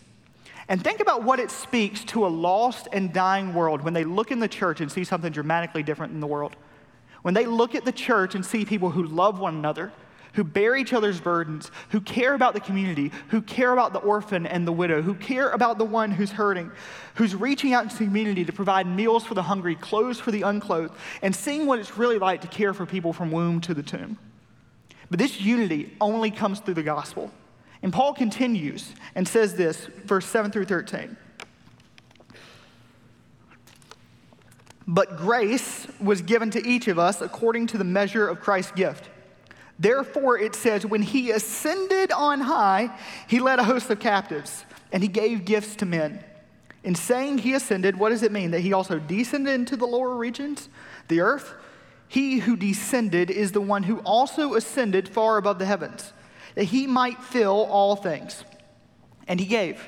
And 0.68 0.82
think 0.82 0.98
about 0.98 1.22
what 1.22 1.38
it 1.38 1.52
speaks 1.52 2.02
to 2.06 2.26
a 2.26 2.28
lost 2.28 2.88
and 2.92 3.12
dying 3.12 3.54
world 3.54 3.82
when 3.82 3.94
they 3.94 4.02
look 4.02 4.32
in 4.32 4.40
the 4.40 4.48
church 4.48 4.80
and 4.80 4.90
see 4.90 5.04
something 5.04 5.30
dramatically 5.30 5.84
different 5.84 6.12
in 6.12 6.18
the 6.18 6.26
world. 6.26 6.56
When 7.22 7.34
they 7.34 7.46
look 7.46 7.76
at 7.76 7.84
the 7.84 7.92
church 7.92 8.34
and 8.34 8.44
see 8.44 8.64
people 8.64 8.90
who 8.90 9.04
love 9.04 9.38
one 9.38 9.54
another, 9.54 9.92
who 10.34 10.44
bear 10.44 10.76
each 10.76 10.92
other's 10.92 11.20
burdens, 11.20 11.70
who 11.90 12.00
care 12.00 12.34
about 12.34 12.54
the 12.54 12.60
community, 12.60 13.12
who 13.28 13.42
care 13.42 13.72
about 13.72 13.92
the 13.92 13.98
orphan 13.98 14.46
and 14.46 14.66
the 14.66 14.72
widow, 14.72 15.02
who 15.02 15.14
care 15.14 15.50
about 15.50 15.78
the 15.78 15.84
one 15.84 16.10
who's 16.10 16.32
hurting, 16.32 16.70
who's 17.14 17.34
reaching 17.34 17.74
out 17.74 17.90
to 17.90 17.98
the 17.98 18.04
community 18.04 18.44
to 18.44 18.52
provide 18.52 18.86
meals 18.86 19.24
for 19.24 19.34
the 19.34 19.42
hungry, 19.42 19.74
clothes 19.74 20.18
for 20.18 20.30
the 20.30 20.42
unclothed, 20.42 20.94
and 21.22 21.34
seeing 21.34 21.66
what 21.66 21.78
it's 21.78 21.98
really 21.98 22.18
like 22.18 22.40
to 22.40 22.48
care 22.48 22.72
for 22.72 22.86
people 22.86 23.12
from 23.12 23.30
womb 23.30 23.60
to 23.60 23.74
the 23.74 23.82
tomb. 23.82 24.18
But 25.10 25.18
this 25.18 25.40
unity 25.40 25.94
only 26.00 26.30
comes 26.30 26.60
through 26.60 26.74
the 26.74 26.82
gospel. 26.82 27.30
And 27.82 27.92
Paul 27.92 28.14
continues 28.14 28.94
and 29.14 29.26
says 29.26 29.54
this, 29.56 29.88
verse 30.04 30.24
7 30.24 30.50
through 30.50 30.66
13. 30.66 31.16
But 34.86 35.16
grace 35.16 35.86
was 36.00 36.22
given 36.22 36.50
to 36.52 36.66
each 36.66 36.88
of 36.88 36.98
us 36.98 37.20
according 37.20 37.68
to 37.68 37.78
the 37.78 37.84
measure 37.84 38.26
of 38.26 38.40
Christ's 38.40 38.72
gift. 38.72 39.08
Therefore, 39.82 40.38
it 40.38 40.54
says, 40.54 40.86
when 40.86 41.02
he 41.02 41.32
ascended 41.32 42.12
on 42.12 42.42
high, 42.42 42.96
he 43.26 43.40
led 43.40 43.58
a 43.58 43.64
host 43.64 43.90
of 43.90 43.98
captives 43.98 44.64
and 44.92 45.02
he 45.02 45.08
gave 45.08 45.44
gifts 45.44 45.74
to 45.76 45.86
men. 45.86 46.22
In 46.84 46.94
saying 46.94 47.38
he 47.38 47.54
ascended, 47.54 47.98
what 47.98 48.10
does 48.10 48.22
it 48.22 48.30
mean? 48.30 48.52
That 48.52 48.60
he 48.60 48.72
also 48.72 49.00
descended 49.00 49.52
into 49.52 49.76
the 49.76 49.84
lower 49.84 50.14
regions, 50.14 50.68
the 51.08 51.20
earth? 51.20 51.54
He 52.06 52.38
who 52.38 52.56
descended 52.56 53.28
is 53.28 53.50
the 53.50 53.60
one 53.60 53.82
who 53.82 53.98
also 54.00 54.54
ascended 54.54 55.08
far 55.08 55.36
above 55.36 55.58
the 55.58 55.66
heavens, 55.66 56.12
that 56.54 56.64
he 56.64 56.86
might 56.86 57.20
fill 57.20 57.66
all 57.68 57.96
things. 57.96 58.44
And 59.26 59.40
he 59.40 59.46
gave 59.46 59.84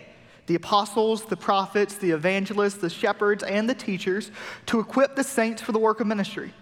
the 0.46 0.56
apostles, 0.56 1.24
the 1.26 1.36
prophets, 1.36 1.98
the 1.98 2.10
evangelists, 2.10 2.78
the 2.78 2.90
shepherds, 2.90 3.44
and 3.44 3.70
the 3.70 3.74
teachers 3.74 4.32
to 4.66 4.80
equip 4.80 5.14
the 5.14 5.22
saints 5.22 5.62
for 5.62 5.70
the 5.70 5.78
work 5.78 6.00
of 6.00 6.08
ministry 6.08 6.52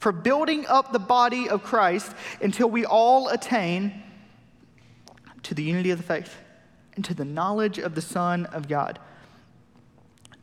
for 0.00 0.12
building 0.12 0.66
up 0.66 0.92
the 0.92 0.98
body 0.98 1.48
of 1.48 1.62
Christ 1.62 2.12
until 2.40 2.68
we 2.68 2.84
all 2.84 3.28
attain 3.28 4.02
to 5.42 5.54
the 5.54 5.62
unity 5.62 5.90
of 5.90 5.98
the 5.98 6.04
faith 6.04 6.36
and 6.96 7.04
to 7.04 7.14
the 7.14 7.24
knowledge 7.24 7.78
of 7.78 7.94
the 7.94 8.00
Son 8.00 8.46
of 8.46 8.66
God, 8.66 8.98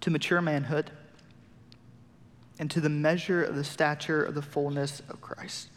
to 0.02 0.12
mature 0.12 0.42
manhood, 0.42 0.92
and 2.60 2.72
to 2.72 2.80
the 2.80 2.90
measure 2.90 3.44
of 3.44 3.56
the 3.56 3.64
stature 3.64 4.24
of 4.24 4.36
the 4.36 4.42
fullness 4.42 5.02
of 5.10 5.22
Christ. 5.22 5.70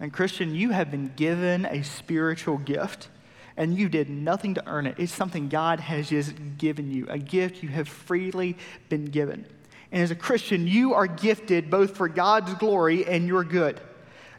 And, 0.00 0.12
Christian, 0.12 0.54
you 0.54 0.70
have 0.70 0.90
been 0.90 1.12
given 1.14 1.66
a 1.66 1.82
spiritual 1.82 2.58
gift 2.58 3.08
and 3.56 3.76
you 3.76 3.88
did 3.88 4.08
nothing 4.08 4.54
to 4.54 4.66
earn 4.66 4.86
it. 4.86 4.94
It's 4.98 5.12
something 5.12 5.48
God 5.48 5.80
has 5.80 6.08
just 6.08 6.34
given 6.56 6.90
you, 6.90 7.06
a 7.08 7.18
gift 7.18 7.62
you 7.62 7.68
have 7.68 7.86
freely 7.86 8.56
been 8.88 9.04
given. 9.04 9.46
And 9.92 10.02
as 10.02 10.10
a 10.10 10.16
Christian, 10.16 10.66
you 10.66 10.94
are 10.94 11.06
gifted 11.06 11.70
both 11.70 11.96
for 11.96 12.08
God's 12.08 12.54
glory 12.54 13.04
and 13.04 13.28
your 13.28 13.44
good. 13.44 13.80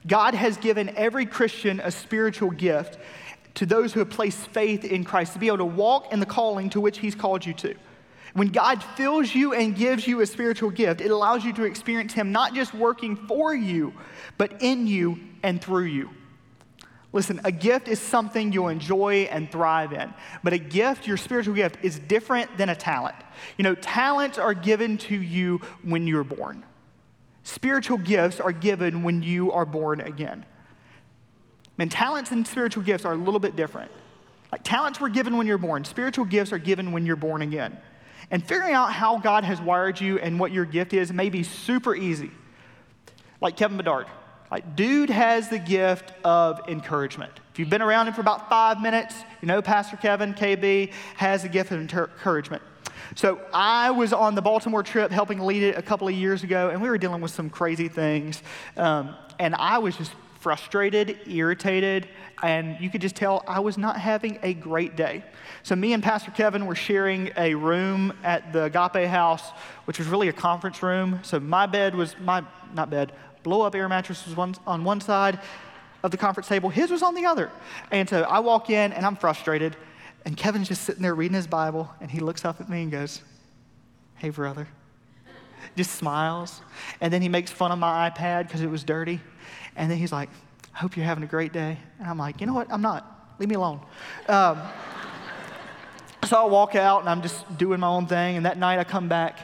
God 0.06 0.34
has 0.34 0.58
given 0.58 0.90
every 0.98 1.26
Christian 1.26 1.80
a 1.80 1.92
spiritual 1.92 2.50
gift 2.50 2.98
to 3.54 3.66
those 3.68 3.94
who 3.94 4.00
have 4.00 4.10
placed 4.10 4.40
faith 4.48 4.84
in 4.84 5.04
Christ 5.04 5.34
to 5.34 5.40
be 5.40 5.48
able 5.48 5.60
to 5.60 5.66
walk 5.66 6.12
in 6.12 6.20
the 6.20 6.26
calling 6.26 6.72
to 6.72 6.82
which 6.82 6.98
He's 6.98 7.16
called 7.16 7.46
you 7.46 7.54
to. 7.54 7.76
When 8.34 8.48
God 8.48 8.84
fills 8.84 9.34
you 9.34 9.54
and 9.54 9.76
gives 9.76 10.08
you 10.08 10.22
a 10.22 10.26
spiritual 10.26 10.72
gift, 10.72 11.02
it 11.02 11.12
allows 11.12 11.46
you 11.46 11.54
to 11.54 11.64
experience 11.64 12.14
Him 12.14 12.32
not 12.32 12.56
just 12.56 12.74
working 12.74 13.16
for 13.16 13.54
you, 13.54 13.94
but 14.40 14.62
in 14.62 14.88
you 14.88 15.20
and 15.44 15.62
through 15.62 15.86
you. 15.86 16.10
Listen, 17.14 17.40
a 17.44 17.52
gift 17.52 17.88
is 17.88 18.00
something 18.00 18.52
you'll 18.52 18.70
enjoy 18.70 19.28
and 19.30 19.50
thrive 19.50 19.94
in. 19.94 20.12
But 20.44 20.54
a 20.54 20.58
gift, 20.58 21.08
your 21.08 21.16
spiritual 21.16 21.54
gift, 21.54 21.78
is 21.84 22.00
different 22.00 22.58
than 22.58 22.70
a 22.70 22.76
talent. 22.76 23.16
You 23.58 23.64
know, 23.64 23.76
talents 23.76 24.40
are 24.40 24.56
given 24.56 24.98
to 24.98 25.16
you 25.16 25.60
when 25.84 26.08
you're 26.08 26.24
born, 26.24 26.64
spiritual 27.44 28.00
gifts 28.00 28.40
are 28.40 28.52
given 28.52 29.04
when 29.04 29.22
you 29.22 29.52
are 29.52 29.66
born 29.66 30.02
again. 30.02 30.46
And 31.78 31.92
talents 31.92 32.32
and 32.32 32.46
spiritual 32.46 32.84
gifts 32.84 33.06
are 33.06 33.14
a 33.14 33.18
little 33.18 33.40
bit 33.40 33.56
different. 33.56 33.92
Like 34.52 34.64
talents 34.64 35.00
were 35.00 35.10
given 35.10 35.38
when 35.38 35.48
you're 35.48 35.58
born, 35.58 35.84
spiritual 35.86 36.26
gifts 36.26 36.52
are 36.52 36.60
given 36.60 36.92
when 36.92 37.06
you're 37.06 37.16
born 37.16 37.42
again. 37.42 37.78
And 38.32 38.44
figuring 38.44 38.74
out 38.74 38.94
how 38.94 39.18
God 39.20 39.44
has 39.44 39.62
wired 39.62 40.00
you 40.00 40.18
and 40.18 40.40
what 40.40 40.52
your 40.52 40.66
gift 40.66 40.94
is 40.94 41.12
may 41.12 41.30
be 41.30 41.44
super 41.44 41.96
easy. 41.96 42.32
Like 43.42 43.58
Kevin 43.58 43.78
Bedard. 43.78 44.08
Like, 44.54 44.76
dude 44.76 45.10
has 45.10 45.50
the 45.50 45.58
gift 45.58 46.14
of 46.24 46.62
encouragement. 46.70 47.32
If 47.52 47.58
you've 47.58 47.72
been 47.72 47.82
around 47.82 48.08
him 48.08 48.14
for 48.14 48.22
about 48.22 48.52
five 48.52 48.80
minutes, 48.80 49.16
you 49.42 49.48
know 49.48 49.64
Pastor 49.64 49.98
Kevin, 49.98 50.36
KB, 50.36 50.92
has 51.16 51.42
the 51.42 51.50
gift 51.50 51.72
of 51.72 51.80
encouragement. 51.80 52.62
So 53.16 53.42
I 53.52 53.90
was 53.90 54.14
on 54.14 54.36
the 54.36 54.44
Baltimore 54.44 54.84
trip 54.84 55.10
helping 55.10 55.40
lead 55.40 55.64
it 55.64 55.76
a 55.76 55.82
couple 55.82 56.08
of 56.08 56.14
years 56.14 56.44
ago, 56.44 56.70
and 56.70 56.84
we 56.84 56.88
were 56.88 57.00
dealing 57.00 57.20
with 57.20 57.32
some 57.32 57.50
crazy 57.50 57.88
things. 57.88 58.44
Um, 58.78 59.16
and 59.40 59.56
I 59.56 59.80
was 59.80 59.98
just 59.98 60.12
frustrated, 60.40 61.18
irritated, 61.26 62.08
and 62.44 62.80
you 62.80 62.92
could 62.92 63.02
just 63.02 63.16
tell 63.16 63.44
I 63.48 63.60
was 63.60 63.80
not 63.80 64.00
having 64.00 64.38
a 64.44 64.54
great 64.54 64.96
day. 64.96 65.24
So 65.64 65.76
me 65.76 65.94
and 65.94 66.04
Pastor 66.04 66.30
Kevin 66.30 66.68
were 66.68 66.76
sharing 66.76 67.32
a 67.38 67.56
room 67.56 68.14
at 68.24 68.54
the 68.54 68.66
Agape 68.66 69.10
house, 69.10 69.50
which 69.86 69.98
was 69.98 70.08
really 70.08 70.28
a 70.28 70.34
conference 70.34 70.84
room. 70.84 71.22
So 71.24 71.40
my 71.40 71.66
bed 71.66 71.96
was 71.96 72.16
my 72.20 72.44
not 72.76 72.92
bed, 72.92 73.14
blow 73.44 73.62
up 73.62 73.76
air 73.76 73.88
mattress 73.90 74.26
was 74.26 74.36
one, 74.36 74.56
on 74.66 74.84
one 74.84 75.02
side 75.02 75.40
of 76.04 76.12
the 76.12 76.18
conference 76.18 76.48
table, 76.48 76.70
his 76.70 76.92
was 76.92 77.02
on 77.02 77.16
the 77.16 77.26
other. 77.26 77.50
And 77.92 78.10
so 78.10 78.24
I 78.24 78.40
walk 78.40 78.70
in 78.70 78.92
and 78.94 79.06
I'm 79.06 79.16
frustrated. 79.16 79.76
And 80.26 80.38
Kevin's 80.38 80.68
just 80.68 80.84
sitting 80.84 81.02
there 81.02 81.16
reading 81.16 81.36
his 81.36 81.48
Bible, 81.48 81.92
and 82.00 82.10
he 82.10 82.20
looks 82.20 82.46
up 82.46 82.62
at 82.62 82.70
me 82.70 82.84
and 82.84 82.92
goes, 82.92 83.22
Hey, 84.16 84.30
brother. 84.30 84.68
Just 85.76 85.96
smiles. 85.96 86.62
And 87.02 87.12
then 87.12 87.22
he 87.22 87.30
makes 87.30 87.52
fun 87.52 87.72
of 87.72 87.80
my 87.80 88.10
iPad 88.10 88.48
because 88.48 88.62
it 88.62 88.70
was 88.70 88.84
dirty. 88.84 89.20
And 89.76 89.90
then 89.92 89.98
he's 89.98 90.12
like, 90.12 90.30
I 90.74 90.78
hope 90.78 90.96
you're 90.96 91.06
having 91.06 91.24
a 91.24 91.28
great 91.28 91.52
day. 91.52 91.78
And 92.00 92.08
I'm 92.08 92.18
like, 92.18 92.40
You 92.40 92.48
know 92.48 92.54
what? 92.54 92.72
I'm 92.72 92.82
not. 92.82 93.36
Leave 93.40 93.50
me 93.50 93.56
alone. 93.56 93.82
Um, 94.28 94.62
so 96.28 96.38
I 96.38 96.46
walk 96.46 96.76
out 96.76 97.02
and 97.02 97.10
I'm 97.10 97.22
just 97.22 97.58
doing 97.58 97.80
my 97.80 97.88
own 97.88 98.08
thing. 98.08 98.38
And 98.38 98.46
that 98.46 98.58
night 98.58 98.80
I 98.80 98.84
come 98.84 99.10
back, 99.10 99.40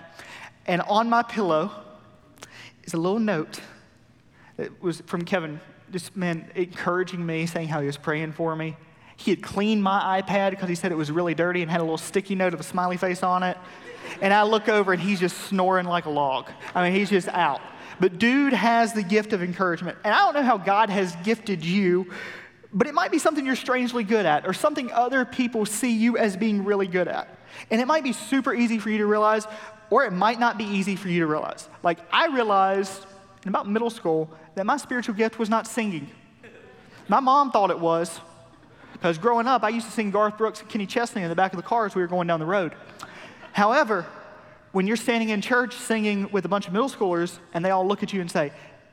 and 0.65 0.81
on 0.83 1.09
my 1.09 1.23
pillow 1.23 1.71
is 2.83 2.93
a 2.93 2.97
little 2.97 3.19
note 3.19 3.59
it 4.59 4.81
was 4.81 5.01
from 5.05 5.23
Kevin, 5.23 5.59
this 5.89 6.15
man 6.15 6.49
encouraging 6.55 7.25
me, 7.25 7.45
saying 7.45 7.69
how 7.69 7.79
he 7.79 7.87
was 7.87 7.97
praying 7.97 8.33
for 8.33 8.55
me. 8.55 8.75
He 9.15 9.31
had 9.31 9.41
cleaned 9.41 9.83
my 9.83 10.21
iPad 10.21 10.51
because 10.51 10.69
he 10.69 10.75
said 10.75 10.91
it 10.91 10.95
was 10.95 11.11
really 11.11 11.33
dirty 11.33 11.61
and 11.61 11.69
had 11.69 11.81
a 11.81 11.83
little 11.83 11.97
sticky 11.97 12.35
note 12.35 12.53
of 12.53 12.59
a 12.59 12.63
smiley 12.63 12.97
face 12.97 13.23
on 13.23 13.43
it. 13.43 13.57
And 14.21 14.33
I 14.33 14.43
look 14.43 14.69
over 14.69 14.93
and 14.93 15.01
he's 15.01 15.19
just 15.19 15.37
snoring 15.47 15.85
like 15.85 16.05
a 16.05 16.09
log. 16.09 16.49
I 16.73 16.83
mean, 16.83 16.93
he's 16.97 17.09
just 17.09 17.27
out. 17.29 17.61
But 17.99 18.17
dude 18.17 18.53
has 18.53 18.93
the 18.93 19.03
gift 19.03 19.33
of 19.33 19.43
encouragement. 19.43 19.97
And 20.03 20.13
I 20.13 20.19
don't 20.19 20.35
know 20.35 20.43
how 20.43 20.57
God 20.57 20.89
has 20.89 21.15
gifted 21.23 21.65
you, 21.65 22.11
but 22.73 22.87
it 22.87 22.93
might 22.93 23.11
be 23.11 23.19
something 23.19 23.45
you're 23.45 23.55
strangely 23.55 24.03
good 24.03 24.25
at 24.25 24.47
or 24.47 24.53
something 24.53 24.91
other 24.91 25.25
people 25.25 25.65
see 25.65 25.91
you 25.91 26.17
as 26.17 26.37
being 26.37 26.63
really 26.63 26.87
good 26.87 27.07
at. 27.07 27.37
And 27.71 27.81
it 27.81 27.87
might 27.87 28.03
be 28.03 28.13
super 28.13 28.53
easy 28.53 28.79
for 28.79 28.89
you 28.89 28.99
to 28.99 29.05
realize, 29.05 29.45
or 29.89 30.05
it 30.05 30.11
might 30.11 30.39
not 30.39 30.57
be 30.57 30.63
easy 30.65 30.95
for 30.95 31.09
you 31.09 31.19
to 31.21 31.27
realize. 31.27 31.67
Like, 31.83 31.99
I 32.11 32.27
realized 32.27 33.05
in 33.43 33.49
about 33.49 33.67
middle 33.69 33.89
school 33.89 34.29
that 34.55 34.65
my 34.65 34.77
spiritual 34.77 35.15
gift 35.15 35.39
was 35.39 35.49
not 35.49 35.67
singing. 35.67 36.09
My 37.07 37.19
mom 37.19 37.51
thought 37.51 37.71
it 37.71 37.79
was, 37.79 38.19
because 38.93 39.17
growing 39.17 39.47
up, 39.47 39.63
I 39.63 39.69
used 39.69 39.85
to 39.85 39.91
sing 39.91 40.11
Garth 40.11 40.37
Brooks 40.37 40.61
and 40.61 40.69
Kenny 40.69 40.85
Chesney 40.85 41.23
in 41.23 41.29
the 41.29 41.35
back 41.35 41.53
of 41.53 41.57
the 41.57 41.63
car 41.63 41.85
as 41.85 41.95
we 41.95 42.01
were 42.01 42.07
going 42.07 42.27
down 42.27 42.39
the 42.39 42.45
road. 42.45 42.73
However, 43.53 44.05
when 44.71 44.85
you're 44.87 44.97
standing 44.97 45.29
in 45.29 45.41
church 45.41 45.73
singing 45.75 46.29
with 46.31 46.45
a 46.45 46.47
bunch 46.47 46.67
of 46.67 46.73
middle 46.73 46.89
schoolers 46.89 47.39
and 47.53 47.63
they 47.63 47.71
all 47.71 47.87
look 47.87 48.03
at 48.03 48.13
you 48.13 48.21
and 48.21 48.29
say, 48.29 48.51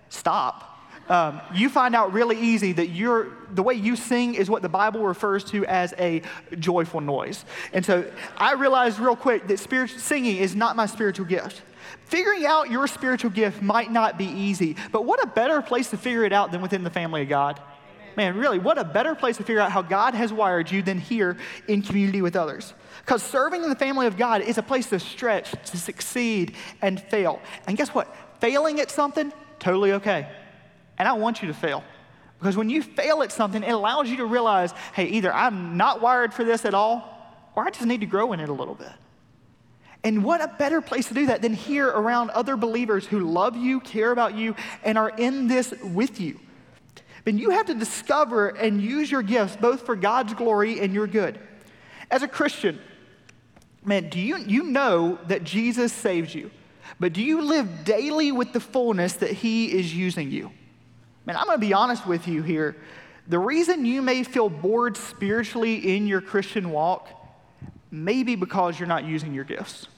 Stop, 0.08 0.75
um, 1.08 1.40
you 1.54 1.68
find 1.68 1.94
out 1.94 2.12
really 2.12 2.38
easy 2.38 2.72
that 2.72 2.88
you're, 2.88 3.28
the 3.52 3.62
way 3.62 3.74
you 3.74 3.96
sing 3.96 4.34
is 4.34 4.50
what 4.50 4.62
the 4.62 4.68
Bible 4.68 5.02
refers 5.04 5.44
to 5.44 5.64
as 5.66 5.94
a 5.98 6.22
joyful 6.58 7.00
noise. 7.00 7.44
And 7.72 7.84
so 7.84 8.10
I 8.36 8.54
realized 8.54 8.98
real 8.98 9.16
quick 9.16 9.46
that 9.48 9.58
spirit, 9.58 9.90
singing 9.90 10.36
is 10.36 10.54
not 10.54 10.76
my 10.76 10.86
spiritual 10.86 11.26
gift. 11.26 11.62
Figuring 12.06 12.46
out 12.46 12.70
your 12.70 12.86
spiritual 12.86 13.30
gift 13.30 13.62
might 13.62 13.90
not 13.90 14.18
be 14.18 14.26
easy, 14.26 14.76
but 14.92 15.04
what 15.04 15.22
a 15.22 15.26
better 15.26 15.62
place 15.62 15.90
to 15.90 15.96
figure 15.96 16.24
it 16.24 16.32
out 16.32 16.52
than 16.52 16.60
within 16.60 16.84
the 16.84 16.90
family 16.90 17.22
of 17.22 17.28
God. 17.28 17.60
Man, 18.16 18.36
really, 18.36 18.58
what 18.58 18.78
a 18.78 18.84
better 18.84 19.14
place 19.14 19.36
to 19.36 19.44
figure 19.44 19.60
out 19.60 19.70
how 19.70 19.82
God 19.82 20.14
has 20.14 20.32
wired 20.32 20.70
you 20.70 20.82
than 20.82 20.98
here 20.98 21.36
in 21.68 21.82
community 21.82 22.22
with 22.22 22.34
others. 22.34 22.72
Because 23.00 23.22
serving 23.22 23.62
in 23.62 23.68
the 23.68 23.76
family 23.76 24.06
of 24.06 24.16
God 24.16 24.40
is 24.40 24.56
a 24.56 24.62
place 24.62 24.86
to 24.86 24.98
stretch, 24.98 25.52
to 25.66 25.76
succeed, 25.76 26.54
and 26.80 26.98
fail. 26.98 27.40
And 27.66 27.76
guess 27.76 27.90
what? 27.90 28.14
Failing 28.40 28.80
at 28.80 28.90
something, 28.90 29.32
totally 29.58 29.92
okay. 29.92 30.28
And 30.98 31.06
I 31.06 31.12
want 31.14 31.42
you 31.42 31.48
to 31.48 31.54
fail. 31.54 31.84
Because 32.38 32.56
when 32.56 32.68
you 32.68 32.82
fail 32.82 33.22
at 33.22 33.32
something, 33.32 33.62
it 33.62 33.70
allows 33.70 34.10
you 34.10 34.18
to 34.18 34.26
realize 34.26 34.72
hey, 34.94 35.06
either 35.06 35.32
I'm 35.32 35.76
not 35.76 36.00
wired 36.00 36.34
for 36.34 36.44
this 36.44 36.64
at 36.64 36.74
all, 36.74 37.12
or 37.54 37.66
I 37.66 37.70
just 37.70 37.86
need 37.86 38.00
to 38.00 38.06
grow 38.06 38.32
in 38.32 38.40
it 38.40 38.48
a 38.48 38.52
little 38.52 38.74
bit. 38.74 38.92
And 40.04 40.22
what 40.22 40.40
a 40.40 40.48
better 40.58 40.80
place 40.80 41.08
to 41.08 41.14
do 41.14 41.26
that 41.26 41.42
than 41.42 41.54
here 41.54 41.88
around 41.88 42.30
other 42.30 42.56
believers 42.56 43.06
who 43.06 43.20
love 43.20 43.56
you, 43.56 43.80
care 43.80 44.12
about 44.12 44.36
you, 44.36 44.54
and 44.84 44.96
are 44.96 45.10
in 45.10 45.48
this 45.48 45.74
with 45.82 46.20
you. 46.20 46.38
But 47.24 47.34
you 47.34 47.50
have 47.50 47.66
to 47.66 47.74
discover 47.74 48.50
and 48.50 48.80
use 48.80 49.10
your 49.10 49.22
gifts 49.22 49.56
both 49.56 49.84
for 49.84 49.96
God's 49.96 50.34
glory 50.34 50.78
and 50.78 50.94
your 50.94 51.08
good. 51.08 51.40
As 52.08 52.22
a 52.22 52.28
Christian, 52.28 52.78
man, 53.84 54.08
do 54.08 54.20
you, 54.20 54.36
you 54.36 54.62
know 54.64 55.18
that 55.26 55.42
Jesus 55.42 55.92
saves 55.92 56.34
you, 56.34 56.52
but 57.00 57.12
do 57.12 57.20
you 57.20 57.42
live 57.42 57.84
daily 57.84 58.30
with 58.30 58.52
the 58.52 58.60
fullness 58.60 59.14
that 59.14 59.32
He 59.32 59.72
is 59.72 59.92
using 59.92 60.30
you? 60.30 60.52
Man, 61.26 61.36
I'm 61.36 61.44
going 61.44 61.56
to 61.56 61.66
be 61.66 61.74
honest 61.74 62.06
with 62.06 62.26
you 62.28 62.42
here 62.42 62.76
The 63.28 63.38
reason 63.38 63.84
you 63.84 64.00
may 64.00 64.22
feel 64.22 64.48
bored 64.48 64.96
spiritually 64.96 65.96
in 65.96 66.06
your 66.06 66.20
Christian 66.20 66.70
walk 66.70 67.08
may 67.90 68.22
be 68.22 68.36
because 68.36 68.78
you're 68.78 68.88
not 68.88 69.04
using 69.04 69.34
your 69.34 69.44
gifts. 69.44 69.88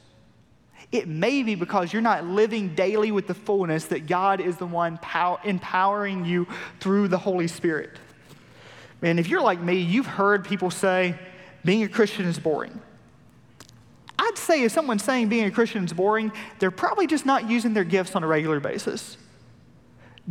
It 0.91 1.07
may 1.07 1.43
be 1.43 1.55
because 1.55 1.93
you're 1.93 2.01
not 2.01 2.25
living 2.25 2.75
daily 2.75 3.11
with 3.13 3.27
the 3.27 3.35
fullness 3.35 3.87
that 3.87 4.07
God 4.07 4.41
is 4.41 4.57
the 4.57 4.67
one 4.67 4.99
pow- 4.99 5.39
empowering 5.45 6.25
you 6.25 6.47
through 6.81 7.09
the 7.09 7.19
Holy 7.19 7.47
Spirit. 7.47 7.91
Man, 9.03 9.19
if 9.19 9.29
you're 9.29 9.43
like 9.43 9.61
me, 9.61 9.77
you've 9.77 10.07
heard 10.07 10.45
people 10.45 10.71
say 10.71 11.15
being 11.65 11.83
a 11.83 11.89
Christian 11.89 12.25
is 12.25 12.39
boring. 12.39 12.81
I'd 14.19 14.39
say 14.39 14.65
if 14.65 14.73
someone's 14.73 15.05
saying 15.05 15.29
being 15.29 15.45
a 15.45 15.51
Christian 15.51 15.85
is 15.85 15.93
boring, 15.93 16.33
they're 16.59 16.71
probably 16.71 17.07
just 17.07 17.27
not 17.27 17.49
using 17.51 17.75
their 17.75 17.85
gifts 17.85 18.17
on 18.17 18.25
a 18.25 18.27
regular 18.27 18.59
basis. 18.59 19.19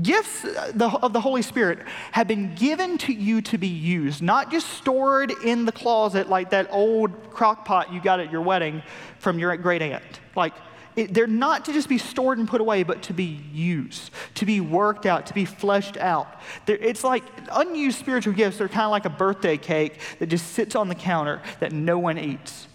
Gifts 0.02 0.46
uh, 0.46 1.00
of 1.02 1.12
the 1.14 1.20
Holy 1.20 1.42
Spirit 1.42 1.80
have 2.12 2.28
been 2.28 2.54
given 2.54 2.98
to 3.00 3.14
you 3.14 3.42
to 3.42 3.58
be 3.58 3.68
used, 3.68 4.22
not 4.22 4.52
just 4.52 4.68
stored 4.70 5.32
in 5.44 5.66
the 5.66 5.72
closet 5.72 6.30
like 6.30 6.52
that 6.52 6.68
old 6.72 7.32
crock 7.32 7.66
pot 7.66 7.92
you 7.92 8.00
got 8.00 8.20
at 8.20 8.32
your 8.32 8.42
wedding 8.42 8.84
from 9.20 9.40
your 9.40 9.56
great 9.58 9.82
aunt. 9.82 10.04
Like, 10.36 10.54
it, 10.96 11.14
they're 11.14 11.28
not 11.28 11.66
to 11.66 11.74
just 11.74 11.90
be 11.90 11.98
stored 11.98 12.38
and 12.38 12.48
put 12.48 12.62
away, 12.62 12.84
but 12.84 13.04
to 13.04 13.14
be 13.14 13.40
used, 13.54 14.12
to 14.36 14.46
be 14.46 14.62
worked 14.62 15.06
out, 15.06 15.28
to 15.28 15.34
be 15.34 15.46
fleshed 15.46 15.98
out. 15.98 16.28
They're, 16.66 16.78
it's 16.78 17.04
like 17.04 17.24
unused 17.52 17.98
spiritual 18.00 18.34
gifts 18.34 18.58
they're 18.58 18.68
kind 18.68 18.86
of 18.86 18.92
like 18.92 19.06
a 19.06 19.10
birthday 19.10 19.58
cake 19.58 20.00
that 20.20 20.28
just 20.28 20.54
sits 20.54 20.76
on 20.76 20.90
the 20.90 20.96
counter 20.96 21.42
that 21.60 21.72
no 21.72 21.98
one 21.98 22.18
eats. 22.18 22.68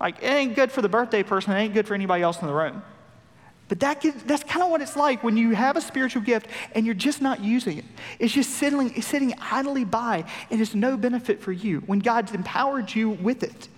Like, 0.00 0.22
it 0.22 0.28
ain't 0.28 0.54
good 0.54 0.72
for 0.72 0.80
the 0.80 0.88
birthday 0.88 1.22
person, 1.22 1.52
it 1.52 1.58
ain't 1.58 1.74
good 1.74 1.86
for 1.86 1.94
anybody 1.94 2.22
else 2.22 2.40
in 2.40 2.46
the 2.46 2.54
room. 2.54 2.82
But 3.70 3.78
that 3.78 4.04
that's 4.26 4.42
kind 4.42 4.64
of 4.64 4.70
what 4.70 4.82
it's 4.82 4.96
like 4.96 5.22
when 5.22 5.36
you 5.36 5.52
have 5.52 5.76
a 5.76 5.80
spiritual 5.80 6.22
gift 6.22 6.48
and 6.74 6.84
you're 6.84 6.92
just 6.92 7.22
not 7.22 7.38
using 7.38 7.78
it. 7.78 7.84
It's 8.18 8.34
just 8.34 8.50
sitting, 8.50 9.00
sitting 9.00 9.32
idly 9.38 9.84
by 9.84 10.24
and 10.50 10.60
it's 10.60 10.74
no 10.74 10.96
benefit 10.96 11.40
for 11.40 11.52
you 11.52 11.78
when 11.86 12.00
God's 12.00 12.32
empowered 12.32 12.92
you 12.92 13.10
with 13.10 13.44
it. 13.44 13.68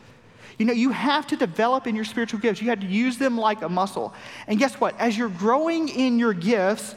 You 0.58 0.64
know, 0.64 0.72
you 0.72 0.92
have 0.92 1.26
to 1.26 1.37
develop 1.37 1.87
in 1.87 1.94
your 1.94 2.06
spiritual 2.06 2.40
gifts. 2.40 2.62
You 2.62 2.70
have 2.70 2.80
to 2.80 2.87
use 2.87 3.18
them 3.18 3.37
like 3.37 3.61
a 3.61 3.68
muscle. 3.68 4.14
And 4.46 4.58
guess 4.58 4.80
what? 4.80 4.99
As 4.99 5.18
you're 5.18 5.28
growing 5.28 5.90
in 5.90 6.18
your 6.18 6.32
gifts, 6.32 6.94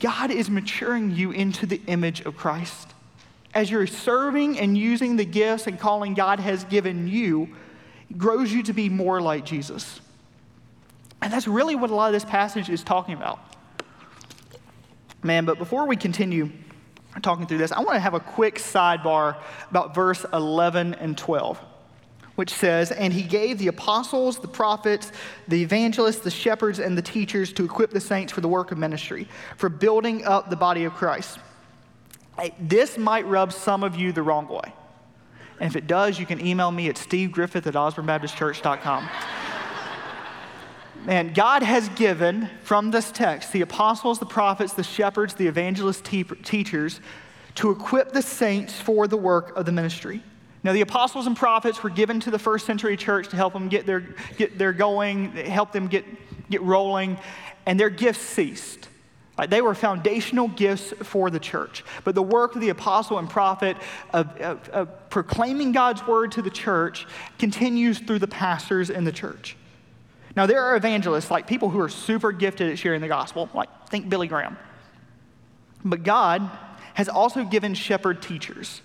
God 0.00 0.30
is 0.30 0.48
maturing 0.48 1.10
you 1.14 1.32
into 1.32 1.66
the 1.66 1.82
image 1.86 2.22
of 2.22 2.34
Christ. 2.34 2.94
As 3.52 3.70
you're 3.70 3.86
serving 3.86 4.58
and 4.58 4.78
using 4.78 5.16
the 5.16 5.26
gifts 5.26 5.66
and 5.66 5.78
calling 5.78 6.14
God 6.14 6.40
has 6.40 6.64
given 6.64 7.08
you, 7.08 7.50
grows 8.16 8.50
you 8.50 8.62
to 8.62 8.72
be 8.72 8.88
more 8.88 9.20
like 9.20 9.44
Jesus. 9.44 10.00
And 11.22 11.32
that's 11.32 11.46
really 11.46 11.76
what 11.76 11.90
a 11.90 11.94
lot 11.94 12.08
of 12.08 12.12
this 12.12 12.24
passage 12.24 12.68
is 12.68 12.82
talking 12.82 13.14
about. 13.14 13.38
Man, 15.22 15.44
but 15.44 15.56
before 15.56 15.86
we 15.86 15.96
continue 15.96 16.50
talking 17.22 17.46
through 17.46 17.58
this, 17.58 17.70
I 17.70 17.78
want 17.78 17.94
to 17.94 18.00
have 18.00 18.14
a 18.14 18.20
quick 18.20 18.56
sidebar 18.56 19.36
about 19.70 19.94
verse 19.94 20.26
11 20.32 20.94
and 20.94 21.16
12, 21.16 21.60
which 22.34 22.52
says, 22.52 22.90
And 22.90 23.12
he 23.12 23.22
gave 23.22 23.58
the 23.58 23.68
apostles, 23.68 24.40
the 24.40 24.48
prophets, 24.48 25.12
the 25.46 25.62
evangelists, 25.62 26.18
the 26.18 26.30
shepherds, 26.30 26.80
and 26.80 26.98
the 26.98 27.02
teachers 27.02 27.52
to 27.52 27.64
equip 27.64 27.90
the 27.92 28.00
saints 28.00 28.32
for 28.32 28.40
the 28.40 28.48
work 28.48 28.72
of 28.72 28.78
ministry, 28.78 29.28
for 29.56 29.68
building 29.68 30.24
up 30.24 30.50
the 30.50 30.56
body 30.56 30.82
of 30.84 30.94
Christ. 30.94 31.38
This 32.58 32.98
might 32.98 33.26
rub 33.26 33.52
some 33.52 33.84
of 33.84 33.94
you 33.94 34.10
the 34.10 34.22
wrong 34.22 34.48
way. 34.48 34.74
And 35.60 35.70
if 35.70 35.76
it 35.76 35.86
does, 35.86 36.18
you 36.18 36.26
can 36.26 36.44
email 36.44 36.72
me 36.72 36.88
at 36.88 36.96
stevegriffith 36.96 37.68
at 37.68 37.74
osbornbaptistchurch.com 37.74 39.08
man, 41.04 41.32
God 41.32 41.62
has 41.62 41.88
given 41.90 42.48
from 42.62 42.90
this 42.90 43.10
text 43.10 43.52
the 43.52 43.60
apostles, 43.60 44.18
the 44.18 44.26
prophets, 44.26 44.72
the 44.72 44.82
shepherds, 44.82 45.34
the 45.34 45.46
evangelists, 45.46 46.00
te- 46.02 46.24
teachers 46.24 47.00
to 47.56 47.70
equip 47.70 48.12
the 48.12 48.22
saints 48.22 48.80
for 48.80 49.06
the 49.06 49.16
work 49.16 49.56
of 49.56 49.66
the 49.66 49.72
ministry. 49.72 50.22
Now, 50.64 50.72
the 50.72 50.80
apostles 50.80 51.26
and 51.26 51.36
prophets 51.36 51.82
were 51.82 51.90
given 51.90 52.20
to 52.20 52.30
the 52.30 52.38
first 52.38 52.66
century 52.66 52.96
church 52.96 53.28
to 53.28 53.36
help 53.36 53.52
them 53.52 53.68
get 53.68 53.84
their, 53.84 54.00
get 54.36 54.58
their 54.58 54.72
going, 54.72 55.32
help 55.32 55.72
them 55.72 55.88
get, 55.88 56.04
get 56.50 56.62
rolling, 56.62 57.18
and 57.66 57.78
their 57.78 57.90
gifts 57.90 58.20
ceased. 58.20 58.88
Right? 59.36 59.50
They 59.50 59.60
were 59.60 59.74
foundational 59.74 60.48
gifts 60.48 60.92
for 61.02 61.30
the 61.30 61.40
church. 61.40 61.84
But 62.04 62.14
the 62.14 62.22
work 62.22 62.54
of 62.54 62.60
the 62.60 62.68
apostle 62.68 63.18
and 63.18 63.28
prophet 63.28 63.76
of, 64.12 64.36
of, 64.40 64.68
of 64.68 65.10
proclaiming 65.10 65.72
God's 65.72 66.06
word 66.06 66.32
to 66.32 66.42
the 66.42 66.50
church 66.50 67.06
continues 67.38 67.98
through 67.98 68.20
the 68.20 68.28
pastors 68.28 68.88
in 68.88 69.04
the 69.04 69.12
church. 69.12 69.56
Now, 70.34 70.46
there 70.46 70.62
are 70.62 70.76
evangelists, 70.76 71.30
like 71.30 71.46
people 71.46 71.68
who 71.68 71.80
are 71.80 71.88
super 71.88 72.32
gifted 72.32 72.70
at 72.70 72.78
sharing 72.78 73.00
the 73.00 73.08
gospel, 73.08 73.50
like 73.54 73.88
think 73.88 74.08
Billy 74.08 74.28
Graham. 74.28 74.56
But 75.84 76.02
God 76.02 76.50
has 76.94 77.08
also 77.08 77.44
given 77.44 77.74
shepherd 77.74 78.22
teachers. 78.22 78.80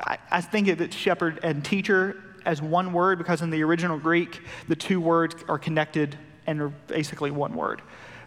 I, 0.00 0.18
I 0.30 0.40
think 0.40 0.68
of 0.68 0.80
it 0.80 0.94
shepherd 0.94 1.40
and 1.42 1.64
teacher 1.64 2.22
as 2.44 2.60
one 2.60 2.92
word 2.92 3.18
because 3.18 3.42
in 3.42 3.50
the 3.50 3.62
original 3.62 3.98
Greek, 3.98 4.40
the 4.68 4.76
two 4.76 5.00
words 5.00 5.36
are 5.48 5.58
connected 5.58 6.16
and 6.46 6.60
are 6.60 6.68
basically 6.68 7.30
one 7.30 7.54
word. 7.54 7.82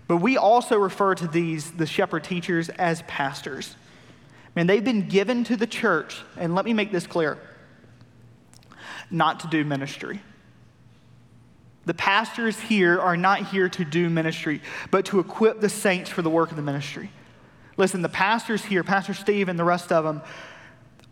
But 0.08 0.18
we 0.18 0.38
also 0.38 0.78
refer 0.78 1.16
to 1.16 1.28
these, 1.28 1.72
the 1.72 1.88
shepherd 1.88 2.24
teachers, 2.24 2.70
as 2.70 3.02
pastors. 3.04 3.76
Man, 4.56 4.68
they've 4.68 4.84
been 4.84 5.08
given 5.08 5.44
to 5.46 5.58
the 5.58 5.68
church, 5.68 6.22
and 6.38 6.56
let 6.56 6.64
me 6.64 6.74
make 6.74 6.92
this 6.92 7.08
clear 7.08 7.38
not 9.10 9.42
to 9.42 9.48
do 9.48 9.66
ministry. 9.66 10.22
The 11.86 11.94
pastors 11.94 12.60
here 12.60 13.00
are 13.00 13.16
not 13.16 13.48
here 13.48 13.70
to 13.70 13.86
do 13.86 14.10
ministry, 14.10 14.62
but 14.92 15.06
to 15.06 15.20
equip 15.20 15.62
the 15.62 15.70
saints 15.70 16.10
for 16.10 16.22
the 16.22 16.30
work 16.30 16.50
of 16.50 16.56
the 16.56 16.64
ministry. 16.64 17.12
Listen, 17.78 18.02
the 18.02 18.10
pastors 18.10 18.66
here, 18.66 18.84
Pastor 18.84 19.14
Steve 19.14 19.50
and 19.50 19.60
the 19.60 19.64
rest 19.64 19.92
of 19.92 20.04
them, 20.04 20.22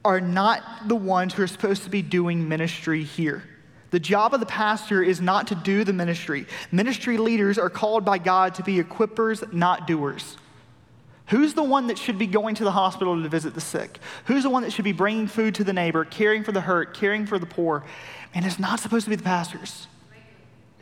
are 0.06 0.20
not 0.20 0.88
the 0.88 0.96
ones 0.96 1.34
who 1.34 1.44
are 1.44 1.48
supposed 1.48 1.84
to 1.84 1.90
be 1.90 2.02
doing 2.02 2.48
ministry 2.48 3.04
here. 3.04 3.44
The 3.92 4.00
job 4.00 4.34
of 4.34 4.40
the 4.40 4.46
pastor 4.48 5.04
is 5.04 5.22
not 5.22 5.48
to 5.48 5.56
do 5.56 5.84
the 5.84 5.94
ministry. 5.94 6.48
Ministry 6.72 7.18
leaders 7.18 7.60
are 7.60 7.70
called 7.70 8.04
by 8.04 8.18
God 8.18 8.56
to 8.56 8.64
be 8.64 8.82
equippers, 8.82 9.54
not 9.54 9.86
doers. 9.86 10.38
Who's 11.28 11.54
the 11.54 11.64
one 11.64 11.88
that 11.88 11.98
should 11.98 12.18
be 12.18 12.28
going 12.28 12.56
to 12.56 12.64
the 12.64 12.72
hospital 12.72 13.22
to 13.22 13.30
visit 13.30 13.54
the 13.54 13.62
sick? 13.62 14.00
Who's 14.26 14.44
the 14.44 14.50
one 14.50 14.64
that 14.64 14.74
should 14.74 14.84
be 14.84 14.92
bringing 14.92 15.28
food 15.28 15.56
to 15.56 15.64
the 15.64 15.74
neighbor, 15.74 16.06
caring 16.06 16.44
for 16.44 16.52
the 16.52 16.62
hurt, 16.62 16.94
caring 16.94 17.26
for 17.26 17.38
the 17.38 17.46
poor? 17.46 17.84
And 18.34 18.46
it's 18.46 18.60
not 18.60 18.80
supposed 18.80 19.06
to 19.06 19.10
be 19.10 19.16
the 19.16 19.24
pastors. 19.24 19.88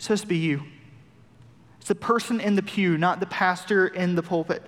It's 0.01 0.07
supposed 0.07 0.23
to 0.23 0.29
be 0.29 0.37
you. 0.37 0.63
It's 1.77 1.89
the 1.89 1.93
person 1.93 2.39
in 2.39 2.55
the 2.55 2.63
pew, 2.63 2.97
not 2.97 3.19
the 3.19 3.27
pastor 3.27 3.85
in 3.85 4.15
the 4.15 4.23
pulpit. 4.23 4.63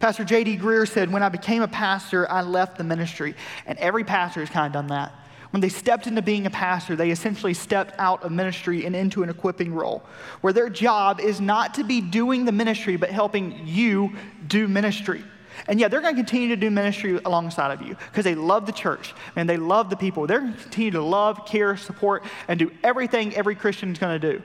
Pastor 0.00 0.24
J.D. 0.24 0.56
Greear 0.56 0.88
said, 0.88 1.12
When 1.12 1.22
I 1.22 1.28
became 1.28 1.60
a 1.60 1.68
pastor, 1.68 2.26
I 2.32 2.40
left 2.40 2.78
the 2.78 2.84
ministry. 2.84 3.34
And 3.66 3.76
every 3.80 4.02
pastor 4.02 4.40
has 4.40 4.48
kind 4.48 4.66
of 4.66 4.72
done 4.72 4.86
that. 4.86 5.12
When 5.50 5.60
they 5.60 5.68
stepped 5.68 6.06
into 6.06 6.22
being 6.22 6.46
a 6.46 6.50
pastor, 6.50 6.96
they 6.96 7.10
essentially 7.10 7.52
stepped 7.52 7.96
out 7.98 8.22
of 8.22 8.32
ministry 8.32 8.86
and 8.86 8.96
into 8.96 9.22
an 9.22 9.28
equipping 9.28 9.74
role, 9.74 10.02
where 10.40 10.54
their 10.54 10.70
job 10.70 11.20
is 11.20 11.38
not 11.38 11.74
to 11.74 11.84
be 11.84 12.00
doing 12.00 12.46
the 12.46 12.52
ministry, 12.52 12.96
but 12.96 13.10
helping 13.10 13.66
you 13.66 14.12
do 14.46 14.68
ministry. 14.68 15.22
And 15.66 15.78
yeah, 15.78 15.88
they're 15.88 16.00
going 16.00 16.16
to 16.16 16.18
continue 16.22 16.48
to 16.48 16.56
do 16.56 16.70
ministry 16.70 17.20
alongside 17.26 17.78
of 17.78 17.86
you 17.86 17.94
because 18.10 18.24
they 18.24 18.34
love 18.34 18.64
the 18.64 18.72
church 18.72 19.12
and 19.36 19.46
they 19.46 19.58
love 19.58 19.90
the 19.90 19.96
people. 19.96 20.26
They're 20.26 20.40
going 20.40 20.54
to 20.54 20.62
continue 20.62 20.92
to 20.92 21.02
love, 21.02 21.44
care, 21.44 21.76
support, 21.76 22.24
and 22.46 22.58
do 22.58 22.70
everything 22.82 23.34
every 23.34 23.54
Christian 23.54 23.92
is 23.92 23.98
going 23.98 24.18
to 24.18 24.32
do 24.32 24.42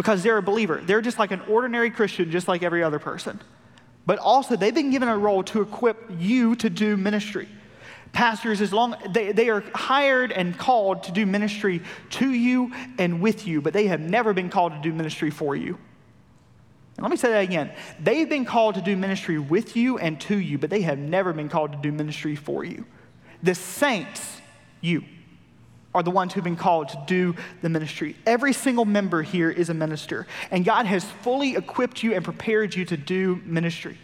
because 0.00 0.22
they're 0.22 0.38
a 0.38 0.42
believer. 0.42 0.80
They're 0.82 1.02
just 1.02 1.18
like 1.18 1.30
an 1.30 1.42
ordinary 1.42 1.90
Christian, 1.90 2.30
just 2.30 2.48
like 2.48 2.62
every 2.62 2.82
other 2.82 2.98
person. 2.98 3.38
But 4.06 4.18
also, 4.18 4.56
they've 4.56 4.74
been 4.74 4.90
given 4.90 5.10
a 5.10 5.18
role 5.18 5.42
to 5.42 5.60
equip 5.60 6.10
you 6.18 6.54
to 6.56 6.70
do 6.70 6.96
ministry. 6.96 7.46
Pastors, 8.12 8.62
as 8.62 8.72
long 8.72 8.96
they, 9.10 9.32
they 9.32 9.50
are 9.50 9.62
hired 9.74 10.32
and 10.32 10.56
called 10.56 11.02
to 11.02 11.12
do 11.12 11.26
ministry 11.26 11.82
to 12.12 12.30
you 12.30 12.72
and 12.96 13.20
with 13.20 13.46
you, 13.46 13.60
but 13.60 13.74
they 13.74 13.88
have 13.88 14.00
never 14.00 14.32
been 14.32 14.48
called 14.48 14.72
to 14.72 14.80
do 14.80 14.90
ministry 14.90 15.28
for 15.28 15.54
you. 15.54 15.76
And 16.96 17.02
let 17.02 17.10
me 17.10 17.18
say 17.18 17.32
that 17.32 17.44
again. 17.44 17.70
They've 18.02 18.28
been 18.28 18.46
called 18.46 18.76
to 18.76 18.80
do 18.80 18.96
ministry 18.96 19.38
with 19.38 19.76
you 19.76 19.98
and 19.98 20.18
to 20.22 20.38
you, 20.38 20.56
but 20.56 20.70
they 20.70 20.80
have 20.80 20.98
never 20.98 21.34
been 21.34 21.50
called 21.50 21.72
to 21.72 21.78
do 21.78 21.92
ministry 21.92 22.36
for 22.36 22.64
you. 22.64 22.86
The 23.42 23.54
saints, 23.54 24.40
you 24.80 25.04
are 25.94 26.02
the 26.02 26.10
ones 26.10 26.32
who've 26.32 26.44
been 26.44 26.56
called 26.56 26.88
to 26.90 27.02
do 27.06 27.34
the 27.62 27.68
ministry. 27.68 28.16
Every 28.26 28.52
single 28.52 28.84
member 28.84 29.22
here 29.22 29.50
is 29.50 29.70
a 29.70 29.74
minister, 29.74 30.26
and 30.50 30.64
God 30.64 30.86
has 30.86 31.04
fully 31.04 31.56
equipped 31.56 32.02
you 32.02 32.14
and 32.14 32.24
prepared 32.24 32.74
you 32.74 32.84
to 32.86 32.96
do 32.96 33.40
ministry. 33.44 33.98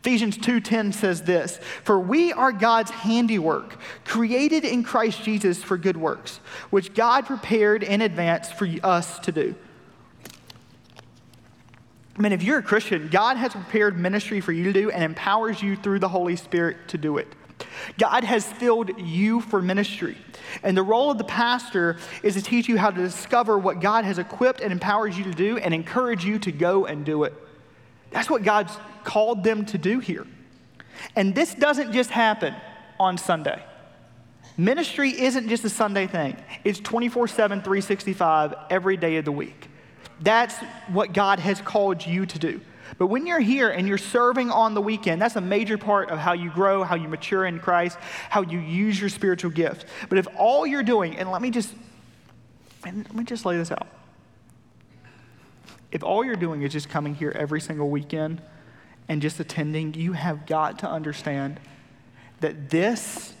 Ephesians 0.00 0.38
2:10 0.38 0.92
says 0.92 1.22
this, 1.22 1.58
"For 1.84 1.98
we 1.98 2.32
are 2.32 2.52
God's 2.52 2.90
handiwork, 2.90 3.76
created 4.04 4.64
in 4.64 4.82
Christ 4.82 5.22
Jesus 5.22 5.62
for 5.62 5.76
good 5.76 5.96
works, 5.96 6.40
which 6.70 6.94
God 6.94 7.26
prepared 7.26 7.82
in 7.82 8.00
advance 8.00 8.50
for 8.50 8.66
us 8.82 9.18
to 9.20 9.32
do." 9.32 9.54
I 12.18 12.22
mean, 12.22 12.32
if 12.32 12.42
you're 12.42 12.58
a 12.58 12.62
Christian, 12.62 13.08
God 13.10 13.36
has 13.38 13.52
prepared 13.52 13.98
ministry 13.98 14.40
for 14.40 14.52
you 14.52 14.64
to 14.64 14.72
do 14.72 14.90
and 14.90 15.02
empowers 15.02 15.62
you 15.62 15.76
through 15.76 16.00
the 16.00 16.08
Holy 16.08 16.36
Spirit 16.36 16.88
to 16.88 16.98
do 16.98 17.16
it. 17.16 17.34
God 17.98 18.24
has 18.24 18.44
filled 18.44 18.98
you 19.00 19.40
for 19.40 19.60
ministry. 19.60 20.16
And 20.62 20.76
the 20.76 20.82
role 20.82 21.10
of 21.10 21.18
the 21.18 21.24
pastor 21.24 21.96
is 22.22 22.34
to 22.34 22.42
teach 22.42 22.68
you 22.68 22.78
how 22.78 22.90
to 22.90 23.00
discover 23.00 23.58
what 23.58 23.80
God 23.80 24.04
has 24.04 24.18
equipped 24.18 24.60
and 24.60 24.72
empowers 24.72 25.16
you 25.16 25.24
to 25.24 25.32
do 25.32 25.58
and 25.58 25.72
encourage 25.72 26.24
you 26.24 26.38
to 26.40 26.52
go 26.52 26.86
and 26.86 27.04
do 27.04 27.24
it. 27.24 27.34
That's 28.10 28.28
what 28.28 28.42
God's 28.42 28.76
called 29.04 29.44
them 29.44 29.64
to 29.66 29.78
do 29.78 30.00
here. 30.00 30.26
And 31.16 31.34
this 31.34 31.54
doesn't 31.54 31.92
just 31.92 32.10
happen 32.10 32.54
on 32.98 33.16
Sunday. 33.16 33.62
Ministry 34.56 35.10
isn't 35.18 35.48
just 35.48 35.64
a 35.64 35.70
Sunday 35.70 36.06
thing, 36.06 36.36
it's 36.64 36.80
24 36.80 37.28
7, 37.28 37.62
365 37.62 38.54
every 38.68 38.96
day 38.96 39.16
of 39.16 39.24
the 39.24 39.32
week. 39.32 39.68
That's 40.20 40.54
what 40.88 41.14
God 41.14 41.38
has 41.38 41.60
called 41.60 42.04
you 42.04 42.26
to 42.26 42.38
do. 42.38 42.60
But 42.98 43.06
when 43.06 43.26
you're 43.26 43.40
here 43.40 43.68
and 43.70 43.86
you're 43.86 43.98
serving 43.98 44.50
on 44.50 44.74
the 44.74 44.80
weekend, 44.80 45.20
that's 45.20 45.36
a 45.36 45.40
major 45.40 45.78
part 45.78 46.10
of 46.10 46.18
how 46.18 46.32
you 46.32 46.50
grow, 46.50 46.82
how 46.82 46.96
you 46.96 47.08
mature 47.08 47.46
in 47.46 47.58
Christ, 47.58 47.98
how 48.28 48.42
you 48.42 48.58
use 48.58 49.00
your 49.00 49.08
spiritual 49.08 49.50
gifts. 49.50 49.84
But 50.08 50.18
if 50.18 50.26
all 50.36 50.66
you're 50.66 50.82
doing, 50.82 51.16
and 51.16 51.30
let 51.30 51.42
me 51.42 51.50
just 51.50 51.74
and 52.84 53.04
let 53.04 53.14
me 53.14 53.24
just 53.24 53.44
lay 53.44 53.56
this 53.56 53.70
out. 53.70 53.86
If 55.92 56.02
all 56.02 56.24
you're 56.24 56.36
doing 56.36 56.62
is 56.62 56.72
just 56.72 56.88
coming 56.88 57.14
here 57.14 57.32
every 57.34 57.60
single 57.60 57.90
weekend 57.90 58.40
and 59.08 59.20
just 59.20 59.40
attending, 59.40 59.94
you 59.94 60.12
have 60.12 60.46
got 60.46 60.78
to 60.80 60.88
understand 60.88 61.58
that 62.40 62.70
this, 62.70 63.34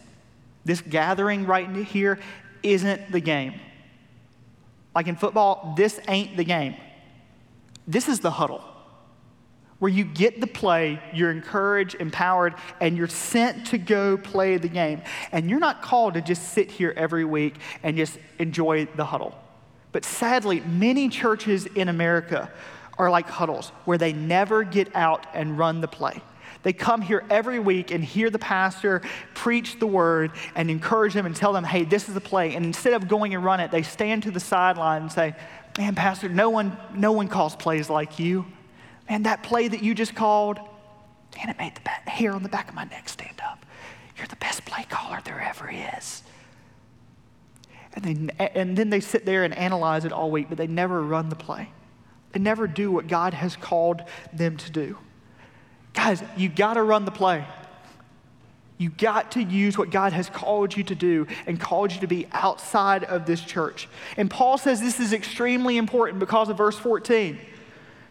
this 0.64 0.80
gathering 0.80 1.46
right 1.46 1.74
here 1.86 2.18
isn't 2.62 3.12
the 3.12 3.20
game. 3.20 3.54
Like 4.94 5.06
in 5.06 5.16
football, 5.16 5.74
this 5.76 6.00
ain't 6.08 6.36
the 6.36 6.44
game. 6.44 6.74
This 7.86 8.08
is 8.08 8.20
the 8.20 8.32
huddle 8.32 8.64
where 9.80 9.90
you 9.90 10.04
get 10.04 10.40
the 10.40 10.46
play, 10.46 11.02
you're 11.12 11.30
encouraged, 11.30 11.96
empowered, 11.98 12.54
and 12.80 12.96
you're 12.96 13.08
sent 13.08 13.66
to 13.68 13.78
go 13.78 14.16
play 14.16 14.56
the 14.58 14.68
game. 14.68 15.02
And 15.32 15.50
you're 15.50 15.58
not 15.58 15.82
called 15.82 16.14
to 16.14 16.20
just 16.20 16.52
sit 16.52 16.70
here 16.70 16.94
every 16.96 17.24
week 17.24 17.56
and 17.82 17.96
just 17.96 18.18
enjoy 18.38 18.84
the 18.94 19.04
huddle. 19.04 19.36
But 19.90 20.04
sadly, 20.04 20.60
many 20.60 21.08
churches 21.08 21.66
in 21.66 21.88
America 21.88 22.52
are 22.98 23.10
like 23.10 23.28
huddles 23.28 23.70
where 23.86 23.98
they 23.98 24.12
never 24.12 24.62
get 24.62 24.94
out 24.94 25.26
and 25.34 25.58
run 25.58 25.80
the 25.80 25.88
play. 25.88 26.22
They 26.62 26.74
come 26.74 27.00
here 27.00 27.24
every 27.30 27.58
week 27.58 27.90
and 27.90 28.04
hear 28.04 28.28
the 28.28 28.38
pastor 28.38 29.00
preach 29.34 29.78
the 29.78 29.86
word 29.86 30.32
and 30.54 30.70
encourage 30.70 31.14
them 31.14 31.24
and 31.24 31.34
tell 31.34 31.54
them, 31.54 31.64
hey, 31.64 31.84
this 31.84 32.06
is 32.06 32.14
the 32.14 32.20
play. 32.20 32.54
And 32.54 32.66
instead 32.66 32.92
of 32.92 33.08
going 33.08 33.34
and 33.34 33.42
run 33.42 33.60
it, 33.60 33.70
they 33.70 33.82
stand 33.82 34.24
to 34.24 34.30
the 34.30 34.40
sideline 34.40 35.02
and 35.02 35.10
say, 35.10 35.34
man, 35.78 35.94
pastor, 35.94 36.28
no 36.28 36.50
one, 36.50 36.76
no 36.94 37.12
one 37.12 37.28
calls 37.28 37.56
plays 37.56 37.88
like 37.88 38.18
you. 38.18 38.44
Man, 39.10 39.24
that 39.24 39.42
play 39.42 39.66
that 39.66 39.82
you 39.82 39.92
just 39.92 40.14
called, 40.14 40.58
man, 41.36 41.48
it 41.48 41.58
made 41.58 41.74
the 41.74 42.10
hair 42.10 42.32
on 42.32 42.44
the 42.44 42.48
back 42.48 42.68
of 42.68 42.76
my 42.76 42.84
neck 42.84 43.08
stand 43.08 43.40
up. 43.44 43.66
You're 44.16 44.28
the 44.28 44.36
best 44.36 44.64
play 44.64 44.86
caller 44.88 45.18
there 45.24 45.40
ever 45.40 45.68
is. 45.98 46.22
And, 47.94 48.04
they, 48.04 48.50
and 48.54 48.76
then 48.76 48.88
they 48.88 49.00
sit 49.00 49.26
there 49.26 49.42
and 49.42 49.52
analyze 49.52 50.04
it 50.04 50.12
all 50.12 50.30
week, 50.30 50.46
but 50.48 50.58
they 50.58 50.68
never 50.68 51.02
run 51.02 51.28
the 51.28 51.34
play. 51.34 51.70
They 52.30 52.38
never 52.38 52.68
do 52.68 52.92
what 52.92 53.08
God 53.08 53.34
has 53.34 53.56
called 53.56 54.04
them 54.32 54.56
to 54.58 54.70
do. 54.70 54.96
Guys, 55.92 56.22
you 56.36 56.48
got 56.48 56.74
to 56.74 56.82
run 56.84 57.04
the 57.04 57.10
play. 57.10 57.44
You 58.78 58.90
got 58.90 59.32
to 59.32 59.42
use 59.42 59.76
what 59.76 59.90
God 59.90 60.12
has 60.12 60.30
called 60.30 60.76
you 60.76 60.84
to 60.84 60.94
do 60.94 61.26
and 61.48 61.58
called 61.58 61.92
you 61.92 61.98
to 62.00 62.06
be 62.06 62.28
outside 62.30 63.02
of 63.02 63.26
this 63.26 63.40
church. 63.40 63.88
And 64.16 64.30
Paul 64.30 64.56
says 64.56 64.80
this 64.80 65.00
is 65.00 65.12
extremely 65.12 65.78
important 65.78 66.20
because 66.20 66.48
of 66.48 66.56
verse 66.56 66.76
14. 66.78 67.40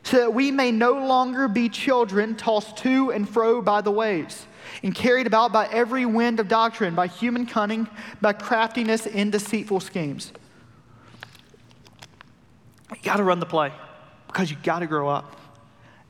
So 0.03 0.17
that 0.17 0.33
we 0.33 0.51
may 0.51 0.71
no 0.71 0.93
longer 0.93 1.47
be 1.47 1.69
children 1.69 2.35
tossed 2.35 2.77
to 2.77 3.11
and 3.11 3.27
fro 3.27 3.61
by 3.61 3.81
the 3.81 3.91
waves 3.91 4.47
and 4.83 4.93
carried 4.93 5.27
about 5.27 5.51
by 5.51 5.67
every 5.67 6.05
wind 6.05 6.39
of 6.39 6.47
doctrine, 6.47 6.95
by 6.95 7.07
human 7.07 7.45
cunning, 7.45 7.87
by 8.21 8.33
craftiness 8.33 9.05
in 9.05 9.29
deceitful 9.29 9.79
schemes. 9.79 10.31
You 12.91 12.97
got 13.03 13.17
to 13.17 13.23
run 13.23 13.39
the 13.39 13.45
play 13.45 13.71
because 14.27 14.49
you 14.49 14.57
got 14.63 14.79
to 14.79 14.87
grow 14.87 15.07
up. 15.07 15.35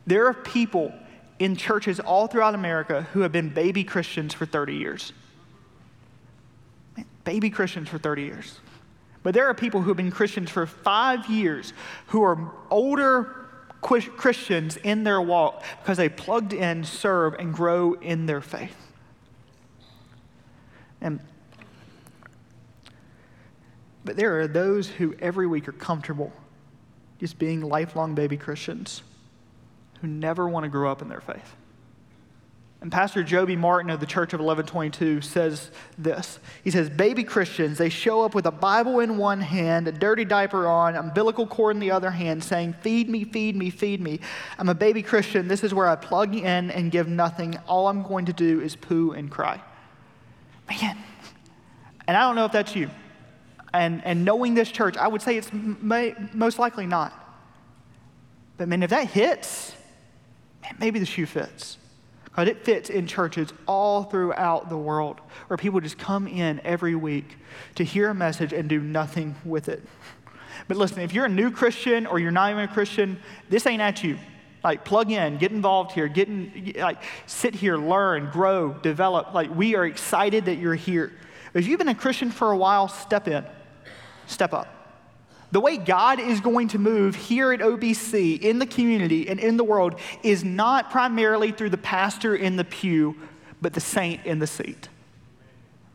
There 0.07 0.27
are 0.27 0.33
people 0.33 0.93
in 1.39 1.55
churches 1.55 1.99
all 1.99 2.27
throughout 2.27 2.55
America 2.55 3.03
who 3.13 3.21
have 3.21 3.31
been 3.31 3.49
baby 3.49 3.83
Christians 3.83 4.33
for 4.33 4.45
30 4.45 4.75
years. 4.75 5.13
Baby 7.23 7.49
Christians 7.49 7.89
for 7.89 7.97
30 7.97 8.23
years. 8.23 8.59
But 9.23 9.33
there 9.33 9.47
are 9.47 9.53
people 9.53 9.81
who 9.81 9.89
have 9.89 9.97
been 9.97 10.11
Christians 10.11 10.49
for 10.49 10.65
five 10.65 11.29
years 11.29 11.73
who 12.07 12.23
are 12.23 12.51
older 12.69 13.48
Christians 13.81 14.77
in 14.77 15.03
their 15.03 15.21
walk 15.21 15.63
because 15.81 15.97
they 15.97 16.09
plugged 16.09 16.53
in, 16.53 16.83
serve, 16.83 17.33
and 17.35 17.53
grow 17.53 17.93
in 17.93 18.25
their 18.25 18.41
faith. 18.41 18.75
And 21.01 21.19
but 24.03 24.15
there 24.15 24.39
are 24.39 24.47
those 24.47 24.87
who 24.87 25.13
every 25.19 25.45
week 25.45 25.67
are 25.67 25.73
comfortable 25.73 26.33
just 27.19 27.37
being 27.37 27.61
lifelong 27.61 28.15
baby 28.15 28.37
Christians 28.37 29.03
who 30.01 30.07
never 30.07 30.47
want 30.47 30.63
to 30.63 30.69
grow 30.69 30.89
up 30.91 31.01
in 31.01 31.09
their 31.09 31.21
faith. 31.21 31.55
And 32.81 32.89
Pastor 32.89 33.23
Joby 33.25 33.57
Martin 33.57 33.89
of 33.89 33.99
the 33.99 34.05
Church 34.05 34.31
of 34.33 34.39
1122 34.39 35.19
says 35.19 35.69
this. 35.97 36.39
He 36.63 36.71
says, 36.71 36.89
Baby 36.89 37.25
Christians, 37.25 37.77
they 37.77 37.89
show 37.89 38.21
up 38.21 38.33
with 38.33 38.45
a 38.45 38.51
Bible 38.51 39.01
in 39.01 39.17
one 39.17 39.41
hand, 39.41 39.89
a 39.89 39.91
dirty 39.91 40.23
diaper 40.23 40.65
on, 40.65 40.95
umbilical 40.95 41.45
cord 41.45 41.75
in 41.75 41.81
the 41.81 41.91
other 41.91 42.09
hand, 42.09 42.41
saying, 42.41 42.75
Feed 42.81 43.09
me, 43.09 43.25
feed 43.25 43.57
me, 43.57 43.69
feed 43.69 43.99
me. 43.99 44.21
I'm 44.57 44.69
a 44.69 44.73
baby 44.73 45.03
Christian. 45.03 45.49
This 45.49 45.61
is 45.61 45.73
where 45.73 45.89
I 45.89 45.97
plug 45.97 46.33
in 46.33 46.71
and 46.71 46.89
give 46.89 47.09
nothing. 47.09 47.57
All 47.67 47.89
I'm 47.89 48.01
going 48.01 48.25
to 48.27 48.33
do 48.33 48.61
is 48.61 48.77
poo 48.77 49.11
and 49.11 49.29
cry. 49.29 49.61
Man. 50.69 50.97
And 52.07 52.15
I 52.15 52.21
don't 52.21 52.35
know 52.35 52.45
if 52.45 52.53
that's 52.53 52.75
you. 52.77 52.89
And, 53.73 54.03
and 54.05 54.23
knowing 54.23 54.53
this 54.53 54.71
church, 54.71 54.95
I 54.95 55.07
would 55.07 55.21
say 55.21 55.37
it's 55.37 55.51
may, 55.51 56.15
most 56.33 56.59
likely 56.59 56.87
not. 56.87 57.13
But 58.57 58.69
man, 58.69 58.83
if 58.83 58.89
that 58.91 59.07
hits, 59.07 59.75
man, 60.61 60.77
maybe 60.79 60.99
the 60.99 61.05
shoe 61.05 61.25
fits. 61.25 61.77
But 62.39 62.47
it 62.47 62.63
fits 62.63 62.89
in 62.89 63.05
churches 63.05 63.51
all 63.67 64.03
throughout 64.03 64.69
the 64.69 64.77
world 64.77 65.19
where 65.47 65.57
people 65.57 65.81
just 65.81 65.97
come 65.97 66.25
in 66.25 66.61
every 66.63 66.95
week 66.95 67.35
to 67.75 67.83
hear 67.83 68.07
a 68.07 68.13
message 68.13 68.53
and 68.53 68.69
do 68.69 68.79
nothing 68.79 69.35
with 69.43 69.67
it. 69.67 69.83
But 70.69 70.77
listen, 70.77 71.01
if 71.01 71.13
you're 71.13 71.25
a 71.25 71.27
new 71.27 71.51
Christian 71.51 72.05
or 72.05 72.17
you're 72.17 72.31
not 72.31 72.51
even 72.51 72.63
a 72.63 72.67
Christian, 72.69 73.19
this 73.49 73.67
ain't 73.67 73.81
at 73.81 74.05
you. 74.05 74.17
Like, 74.63 74.85
plug 74.85 75.11
in, 75.11 75.37
get 75.37 75.51
involved 75.51 75.91
here, 75.91 76.07
get 76.07 76.29
in, 76.29 76.75
like, 76.77 77.03
sit 77.25 77.55
here, 77.55 77.75
learn, 77.75 78.29
grow, 78.31 78.71
develop. 78.71 79.33
Like, 79.33 79.53
we 79.53 79.75
are 79.75 79.85
excited 79.85 80.45
that 80.45 80.59
you're 80.59 80.75
here. 80.75 81.11
If 81.53 81.67
you've 81.67 81.79
been 81.79 81.89
a 81.89 81.93
Christian 81.93 82.31
for 82.31 82.53
a 82.53 82.57
while, 82.57 82.87
step 82.87 83.27
in, 83.27 83.43
step 84.27 84.53
up. 84.53 84.78
The 85.51 85.59
way 85.59 85.77
God 85.77 86.19
is 86.19 86.41
going 86.41 86.67
to 86.69 86.79
move 86.79 87.15
here 87.15 87.51
at 87.51 87.59
OBC, 87.59 88.39
in 88.39 88.59
the 88.59 88.67
community, 88.67 89.27
and 89.27 89.39
in 89.39 89.57
the 89.57 89.63
world 89.63 89.99
is 90.21 90.43
not 90.43 90.91
primarily 90.91 91.51
through 91.51 91.71
the 91.71 91.77
pastor 91.77 92.35
in 92.35 92.55
the 92.55 92.63
pew, 92.63 93.15
but 93.61 93.73
the 93.73 93.79
saint 93.79 94.25
in 94.25 94.39
the 94.39 94.47
seat. 94.47 94.89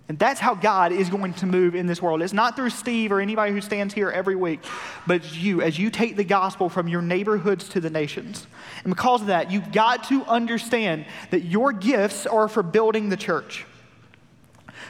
And 0.09 0.19
that's 0.19 0.41
how 0.41 0.55
God 0.55 0.93
is 0.93 1.09
going 1.09 1.33
to 1.35 1.47
move 1.47 1.75
in 1.75 1.87
this 1.87 2.03
world. 2.03 2.21
It's 2.21 2.35
not 2.35 2.57
through 2.57 2.71
Steve 2.71 3.11
or 3.11 3.21
anybody 3.21 3.53
who 3.53 3.63
stands 3.63 3.95
here 3.95 4.11
every 4.11 4.37
week, 4.37 4.61
but 5.07 5.35
you 5.35 5.63
as 5.63 5.79
you 5.79 5.89
take 5.89 6.17
the 6.17 6.25
gospel 6.25 6.69
from 6.69 6.89
your 6.89 7.01
neighborhoods 7.01 7.71
to 7.71 7.81
the 7.81 7.89
nations. 7.89 8.47
And 8.83 8.95
because 8.95 9.23
of 9.23 9.29
that, 9.29 9.51
you've 9.51 9.73
got 9.73 10.05
to 10.09 10.23
understand 10.25 11.07
that 11.31 11.45
your 11.45 11.73
gifts 11.73 12.27
are 12.27 12.49
for 12.49 12.63
building 12.63 13.09
the 13.09 13.17
church. 13.17 13.65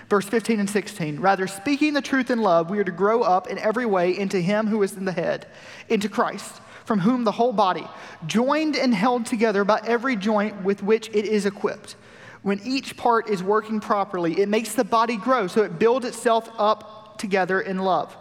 Verse 0.08 0.26
15 0.26 0.60
and 0.60 0.70
16. 0.70 1.20
Rather, 1.20 1.46
speaking 1.46 1.94
the 1.94 2.02
truth 2.02 2.30
in 2.30 2.40
love, 2.40 2.70
we 2.70 2.78
are 2.78 2.84
to 2.84 2.92
grow 2.92 3.22
up 3.22 3.48
in 3.48 3.58
every 3.58 3.86
way 3.86 4.16
into 4.16 4.40
Him 4.40 4.66
who 4.66 4.82
is 4.82 4.96
in 4.96 5.04
the 5.04 5.12
head, 5.12 5.46
into 5.88 6.08
Christ, 6.08 6.60
from 6.84 7.00
whom 7.00 7.24
the 7.24 7.32
whole 7.32 7.52
body, 7.52 7.86
joined 8.26 8.76
and 8.76 8.94
held 8.94 9.26
together 9.26 9.64
by 9.64 9.80
every 9.86 10.16
joint 10.16 10.62
with 10.62 10.82
which 10.82 11.08
it 11.08 11.24
is 11.24 11.46
equipped, 11.46 11.96
when 12.44 12.60
each 12.62 12.98
part 12.98 13.30
is 13.30 13.42
working 13.42 13.80
properly, 13.80 14.38
it 14.38 14.50
makes 14.50 14.74
the 14.74 14.84
body 14.84 15.16
grow 15.16 15.46
so 15.46 15.62
it 15.62 15.78
builds 15.78 16.04
itself 16.04 16.50
up 16.58 17.16
together 17.18 17.58
in 17.58 17.78
love. 17.78 18.14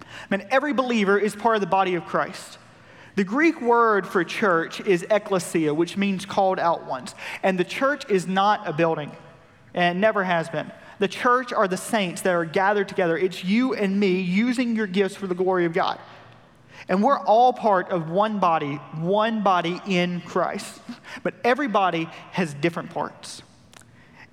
I 0.00 0.36
mean, 0.36 0.46
every 0.50 0.72
believer 0.72 1.18
is 1.18 1.36
part 1.36 1.54
of 1.54 1.60
the 1.60 1.66
body 1.66 1.94
of 1.96 2.06
Christ. 2.06 2.56
The 3.14 3.24
Greek 3.24 3.60
word 3.60 4.06
for 4.06 4.24
church 4.24 4.80
is 4.80 5.02
ekklesia, 5.10 5.76
which 5.76 5.98
means 5.98 6.24
called 6.24 6.58
out 6.58 6.86
ones. 6.86 7.14
And 7.42 7.58
the 7.58 7.64
church 7.64 8.08
is 8.08 8.26
not 8.26 8.66
a 8.66 8.72
building, 8.72 9.12
and 9.74 10.00
never 10.00 10.24
has 10.24 10.48
been. 10.48 10.72
The 10.98 11.08
church 11.08 11.52
are 11.52 11.68
the 11.68 11.76
saints 11.76 12.22
that 12.22 12.34
are 12.34 12.44
gathered 12.44 12.88
together. 12.88 13.16
It's 13.18 13.44
you 13.44 13.74
and 13.74 13.98
me 14.00 14.20
using 14.20 14.74
your 14.76 14.86
gifts 14.86 15.14
for 15.14 15.26
the 15.26 15.34
glory 15.34 15.64
of 15.64 15.72
God. 15.72 15.98
And 16.88 17.02
we're 17.02 17.18
all 17.18 17.52
part 17.52 17.90
of 17.90 18.10
one 18.10 18.38
body, 18.38 18.76
one 18.94 19.42
body 19.42 19.80
in 19.86 20.20
Christ. 20.22 20.80
But 21.22 21.34
everybody 21.44 22.08
has 22.32 22.54
different 22.54 22.90
parts. 22.90 23.42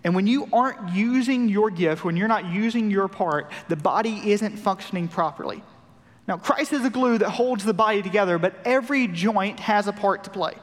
And 0.03 0.15
when 0.15 0.27
you 0.27 0.47
aren't 0.51 0.93
using 0.93 1.49
your 1.49 1.69
gift, 1.69 2.03
when 2.03 2.17
you're 2.17 2.27
not 2.27 2.45
using 2.45 2.91
your 2.91 3.07
part, 3.07 3.51
the 3.69 3.75
body 3.75 4.31
isn't 4.31 4.57
functioning 4.57 5.07
properly. 5.07 5.63
Now, 6.27 6.37
Christ 6.37 6.73
is 6.73 6.83
the 6.83 6.89
glue 6.89 7.17
that 7.17 7.29
holds 7.29 7.63
the 7.63 7.73
body 7.73 8.01
together, 8.01 8.37
but 8.37 8.55
every 8.65 9.07
joint 9.07 9.59
has 9.59 9.87
a 9.87 9.93
part 9.93 10.25
to 10.25 10.29
play. 10.29 10.53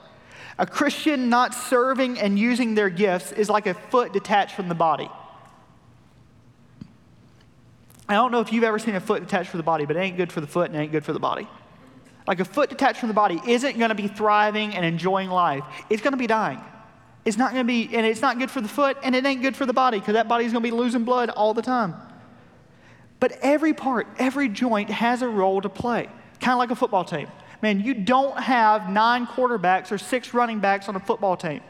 A 0.59 0.67
Christian 0.67 1.29
not 1.31 1.55
serving 1.55 2.19
and 2.19 2.39
using 2.39 2.75
their 2.75 2.91
gifts 2.91 3.33
is 3.33 3.49
like 3.49 3.67
a 3.67 3.75
foot 3.75 4.13
detached 4.13 4.55
from 4.55 4.69
the 4.69 4.75
body. 4.75 5.11
I 8.11 8.15
don't 8.15 8.33
know 8.33 8.41
if 8.41 8.53
you've 8.53 8.65
ever 8.65 8.79
seen 8.79 8.95
a 8.95 9.01
foot 9.01 9.23
detached 9.23 9.51
from 9.51 9.59
the 9.59 9.65
body, 9.65 9.85
but 9.85 9.97
it 9.97 10.01
ain't 10.01 10.17
good 10.17 10.33
for 10.33 10.41
the 10.41 10.47
foot 10.47 10.67
and 10.67 10.77
it 10.77 10.81
ain't 10.81 10.93
good 10.93 11.05
for 11.05 11.13
the 11.13 11.21
body. 11.21 11.47
Like 12.27 12.41
a 12.41 12.45
foot 12.45 12.71
detached 12.71 13.01
from 13.01 13.09
the 13.09 13.15
body 13.15 13.41
isn't 13.47 13.79
going 13.79 13.89
to 13.89 13.95
be 13.95 14.09
thriving 14.09 14.75
and 14.75 14.85
enjoying 14.85 15.31
life, 15.31 15.65
it's 15.89 16.03
going 16.03 16.13
to 16.13 16.19
be 16.19 16.27
dying. 16.27 16.61
It's 17.25 17.37
not 17.37 17.53
going 17.53 17.67
to 17.67 17.69
be, 17.69 17.95
and 17.95 18.07
it's 18.07 18.23
not 18.23 18.39
good 18.39 18.51
for 18.51 18.61
the 18.61 18.69
foot, 18.69 18.97
and 19.03 19.15
it 19.15 19.27
ain't 19.27 19.43
good 19.43 19.55
for 19.55 19.67
the 19.67 19.75
body 19.75 19.99
because 19.99 20.15
that 20.15 20.27
body's 20.27 20.53
going 20.53 20.63
to 20.63 20.71
be 20.71 20.75
losing 20.75 21.05
blood 21.05 21.29
all 21.31 21.53
the 21.53 21.63
time. 21.63 21.95
But 23.21 23.33
every 23.43 23.75
part, 23.75 24.07
every 24.19 24.49
joint 24.49 24.89
has 24.89 25.21
a 25.21 25.29
role 25.29 25.61
to 25.61 25.69
play, 25.69 26.09
kind 26.41 26.53
of 26.53 26.59
like 26.59 26.71
a 26.71 26.77
football 26.77 27.05
team. 27.05 27.29
Man, 27.63 27.81
you 27.81 27.93
don't 27.93 28.39
have 28.39 28.89
nine 28.89 29.27
quarterbacks 29.27 29.93
or 29.93 29.99
six 29.99 30.33
running 30.33 30.61
backs 30.61 30.89
on 30.89 30.97
a 30.97 31.01
football 31.01 31.37
team. 31.37 31.61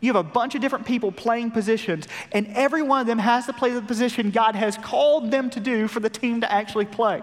You 0.00 0.08
have 0.08 0.16
a 0.16 0.28
bunch 0.28 0.54
of 0.54 0.60
different 0.60 0.86
people 0.86 1.10
playing 1.10 1.50
positions, 1.50 2.06
and 2.30 2.46
every 2.54 2.82
one 2.82 3.00
of 3.00 3.06
them 3.06 3.18
has 3.18 3.46
to 3.46 3.52
play 3.52 3.70
the 3.70 3.82
position 3.82 4.30
God 4.30 4.54
has 4.54 4.76
called 4.76 5.30
them 5.30 5.50
to 5.50 5.60
do 5.60 5.88
for 5.88 5.98
the 6.00 6.10
team 6.10 6.40
to 6.42 6.52
actually 6.52 6.84
play 6.84 7.22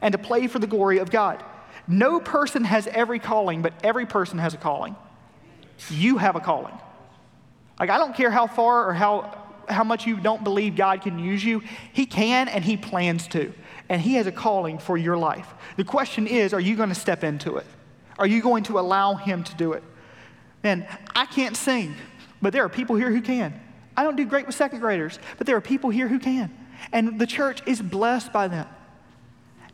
and 0.00 0.12
to 0.12 0.18
play 0.18 0.46
for 0.46 0.58
the 0.58 0.66
glory 0.66 0.98
of 0.98 1.10
God. 1.10 1.42
No 1.88 2.20
person 2.20 2.64
has 2.64 2.86
every 2.88 3.18
calling, 3.18 3.62
but 3.62 3.72
every 3.82 4.06
person 4.06 4.38
has 4.38 4.54
a 4.54 4.56
calling. 4.56 4.94
You 5.90 6.18
have 6.18 6.36
a 6.36 6.40
calling. 6.40 6.78
Like, 7.80 7.90
I 7.90 7.98
don't 7.98 8.14
care 8.14 8.30
how 8.30 8.46
far 8.46 8.88
or 8.88 8.94
how, 8.94 9.42
how 9.68 9.82
much 9.82 10.06
you 10.06 10.16
don't 10.16 10.44
believe 10.44 10.76
God 10.76 11.02
can 11.02 11.18
use 11.18 11.44
you, 11.44 11.62
He 11.92 12.06
can 12.06 12.48
and 12.48 12.64
He 12.64 12.76
plans 12.76 13.26
to. 13.28 13.52
And 13.88 14.00
He 14.00 14.14
has 14.14 14.28
a 14.28 14.32
calling 14.32 14.78
for 14.78 14.96
your 14.96 15.16
life. 15.16 15.52
The 15.76 15.84
question 15.84 16.28
is 16.28 16.52
are 16.54 16.60
you 16.60 16.76
going 16.76 16.90
to 16.90 16.94
step 16.94 17.24
into 17.24 17.56
it? 17.56 17.66
Are 18.18 18.26
you 18.26 18.42
going 18.42 18.62
to 18.64 18.78
allow 18.78 19.14
Him 19.14 19.42
to 19.42 19.54
do 19.56 19.72
it? 19.72 19.82
Man, 20.62 20.86
I 21.16 21.26
can't 21.26 21.56
sing, 21.56 21.96
but 22.42 22.52
there 22.52 22.64
are 22.64 22.68
people 22.68 22.96
here 22.96 23.10
who 23.10 23.22
can. 23.22 23.58
I 23.96 24.02
don't 24.02 24.16
do 24.16 24.26
great 24.26 24.46
with 24.46 24.54
second 24.54 24.80
graders, 24.80 25.18
but 25.38 25.46
there 25.46 25.56
are 25.56 25.60
people 25.60 25.90
here 25.90 26.08
who 26.08 26.18
can. 26.18 26.52
And 26.92 27.18
the 27.20 27.26
church 27.26 27.62
is 27.66 27.80
blessed 27.80 28.32
by 28.32 28.48
them. 28.48 28.66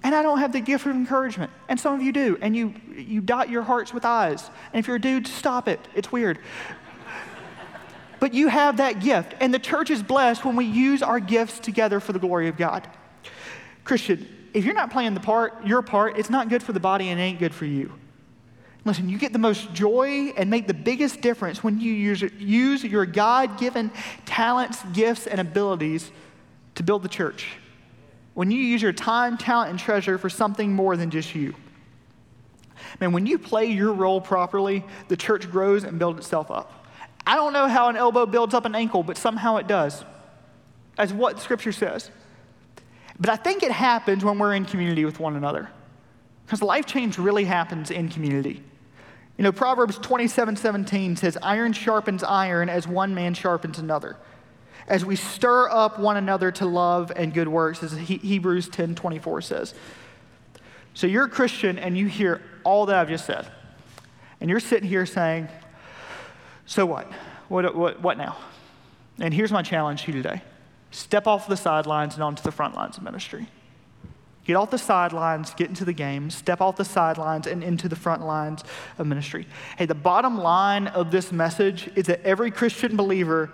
And 0.02 0.14
I 0.14 0.22
don't 0.22 0.38
have 0.38 0.52
the 0.52 0.60
gift 0.60 0.86
of 0.86 0.92
encouragement. 0.92 1.50
And 1.68 1.80
some 1.80 1.94
of 1.94 2.02
you 2.02 2.12
do. 2.12 2.38
And 2.40 2.54
you, 2.54 2.74
you 2.94 3.20
dot 3.20 3.48
your 3.48 3.62
hearts 3.62 3.92
with 3.92 4.04
eyes. 4.04 4.48
And 4.72 4.78
if 4.78 4.86
you're 4.86 4.96
a 4.96 5.00
dude, 5.00 5.26
stop 5.26 5.66
it. 5.66 5.80
It's 5.94 6.12
weird. 6.12 6.38
but 8.20 8.34
you 8.34 8.48
have 8.48 8.76
that 8.76 9.00
gift. 9.00 9.34
And 9.40 9.52
the 9.52 9.58
church 9.58 9.90
is 9.90 10.02
blessed 10.02 10.44
when 10.44 10.54
we 10.54 10.66
use 10.66 11.02
our 11.02 11.18
gifts 11.18 11.58
together 11.58 12.00
for 12.00 12.12
the 12.12 12.18
glory 12.18 12.48
of 12.48 12.56
God. 12.56 12.88
Christian, 13.84 14.28
if 14.54 14.64
you're 14.64 14.74
not 14.74 14.90
playing 14.90 15.14
the 15.14 15.20
part, 15.20 15.66
your 15.66 15.82
part, 15.82 16.18
it's 16.18 16.30
not 16.30 16.48
good 16.48 16.62
for 16.62 16.72
the 16.72 16.80
body 16.80 17.08
and 17.08 17.18
it 17.18 17.22
ain't 17.22 17.38
good 17.38 17.54
for 17.54 17.64
you. 17.64 17.92
Listen, 18.88 19.10
you 19.10 19.18
get 19.18 19.34
the 19.34 19.38
most 19.38 19.74
joy 19.74 20.32
and 20.34 20.48
make 20.48 20.66
the 20.66 20.72
biggest 20.72 21.20
difference 21.20 21.62
when 21.62 21.78
you 21.78 21.92
use, 21.92 22.22
use 22.38 22.82
your 22.82 23.04
God 23.04 23.58
given 23.58 23.90
talents, 24.24 24.82
gifts, 24.94 25.26
and 25.26 25.38
abilities 25.38 26.10
to 26.74 26.82
build 26.82 27.02
the 27.02 27.08
church 27.08 27.48
when 28.32 28.50
you 28.50 28.58
use 28.58 28.80
your 28.80 28.94
time, 28.94 29.36
talent, 29.36 29.68
and 29.68 29.78
treasure 29.78 30.16
for 30.16 30.30
something 30.30 30.72
more 30.72 30.96
than 30.96 31.10
just 31.10 31.34
you. 31.34 31.54
Man, 32.98 33.12
when 33.12 33.26
you 33.26 33.38
play 33.38 33.66
your 33.66 33.92
role 33.92 34.22
properly, 34.22 34.82
the 35.08 35.18
church 35.18 35.50
grows 35.50 35.84
and 35.84 35.98
builds 35.98 36.20
itself 36.20 36.50
up. 36.50 36.86
I 37.26 37.34
don't 37.34 37.52
know 37.52 37.68
how 37.68 37.90
an 37.90 37.96
elbow 37.96 38.24
builds 38.24 38.54
up 38.54 38.64
an 38.64 38.74
ankle, 38.74 39.02
but 39.02 39.18
somehow 39.18 39.56
it 39.56 39.66
does. 39.66 40.02
That's 40.96 41.12
what 41.12 41.40
Scripture 41.40 41.72
says. 41.72 42.10
But 43.20 43.28
I 43.28 43.36
think 43.36 43.62
it 43.62 43.70
happens 43.70 44.24
when 44.24 44.38
we're 44.38 44.54
in 44.54 44.64
community 44.64 45.04
with 45.04 45.20
one 45.20 45.36
another. 45.36 45.68
Because 46.46 46.62
life 46.62 46.86
change 46.86 47.18
really 47.18 47.44
happens 47.44 47.90
in 47.90 48.08
community. 48.08 48.62
You 49.38 49.44
know, 49.44 49.52
Proverbs 49.52 49.96
27 49.98 50.56
17 50.56 51.16
says, 51.16 51.38
Iron 51.42 51.72
sharpens 51.72 52.22
iron 52.22 52.68
as 52.68 52.86
one 52.86 53.14
man 53.14 53.32
sharpens 53.32 53.78
another 53.78 54.16
as 54.88 55.04
we 55.04 55.16
stir 55.16 55.68
up 55.68 55.98
one 55.98 56.16
another 56.16 56.50
to 56.50 56.66
love 56.66 57.12
and 57.14 57.32
good 57.32 57.48
works, 57.48 57.82
as 57.82 57.92
Hebrews 57.92 58.68
10 58.68 58.94
24 58.94 59.42
says. 59.42 59.74
So 60.94 61.06
you're 61.06 61.26
a 61.26 61.30
Christian 61.30 61.78
and 61.78 61.96
you 61.96 62.06
hear 62.06 62.42
all 62.64 62.86
that 62.86 62.96
I've 62.96 63.08
just 63.08 63.26
said. 63.26 63.46
And 64.40 64.50
you're 64.50 64.60
sitting 64.60 64.88
here 64.88 65.06
saying, 65.06 65.48
So 66.66 66.86
what? 66.86 67.10
What, 67.48 67.74
what, 67.74 68.02
what 68.02 68.18
now? 68.18 68.36
And 69.20 69.32
here's 69.32 69.52
my 69.52 69.62
challenge 69.62 70.04
to 70.04 70.12
you 70.12 70.22
today 70.22 70.42
step 70.90 71.26
off 71.26 71.46
the 71.46 71.56
sidelines 71.56 72.14
and 72.14 72.22
onto 72.22 72.42
the 72.42 72.52
front 72.52 72.74
lines 72.74 72.96
of 72.96 73.02
ministry. 73.02 73.46
Get 74.48 74.56
off 74.56 74.70
the 74.70 74.78
sidelines, 74.78 75.52
get 75.52 75.68
into 75.68 75.84
the 75.84 75.92
game, 75.92 76.30
step 76.30 76.62
off 76.62 76.76
the 76.76 76.84
sidelines 76.86 77.46
and 77.46 77.62
into 77.62 77.86
the 77.86 77.94
front 77.94 78.24
lines 78.24 78.64
of 78.96 79.06
ministry. 79.06 79.46
Hey, 79.76 79.84
the 79.84 79.94
bottom 79.94 80.38
line 80.38 80.86
of 80.86 81.10
this 81.10 81.30
message 81.30 81.90
is 81.94 82.06
that 82.06 82.22
every 82.22 82.50
Christian 82.50 82.96
believer 82.96 83.50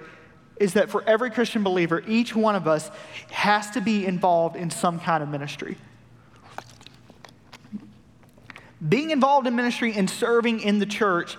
is 0.61 0.75
that 0.75 0.91
for 0.91 1.03
every 1.03 1.33
Christian 1.33 1.65
believer, 1.65 2.05
each 2.07 2.37
one 2.37 2.55
of 2.55 2.69
us 2.69 2.93
has 3.33 3.71
to 3.73 3.81
be 3.81 4.07
involved 4.07 4.55
in 4.55 4.71
some 4.71 5.01
kind 5.01 5.21
of 5.21 5.29
ministry. 5.29 5.77
Being 8.89 9.11
involved 9.11 9.49
in 9.49 9.57
ministry 9.57 9.95
and 9.95 10.09
serving 10.09 10.61
in 10.61 10.79
the 10.79 10.87
church 10.87 11.37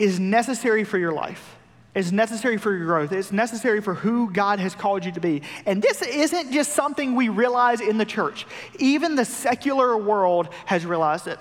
is 0.00 0.18
necessary 0.18 0.82
for 0.82 0.98
your 0.98 1.12
life. 1.12 1.55
It's 1.96 2.12
necessary 2.12 2.58
for 2.58 2.76
your 2.76 2.84
growth. 2.84 3.10
It's 3.10 3.32
necessary 3.32 3.80
for 3.80 3.94
who 3.94 4.30
God 4.30 4.60
has 4.60 4.74
called 4.74 5.06
you 5.06 5.12
to 5.12 5.20
be. 5.20 5.40
And 5.64 5.80
this 5.80 6.02
isn't 6.02 6.52
just 6.52 6.74
something 6.74 7.14
we 7.14 7.30
realize 7.30 7.80
in 7.80 7.96
the 7.96 8.04
church. 8.04 8.46
Even 8.78 9.16
the 9.16 9.24
secular 9.24 9.96
world 9.96 10.50
has 10.66 10.84
realized 10.84 11.26
it. 11.26 11.38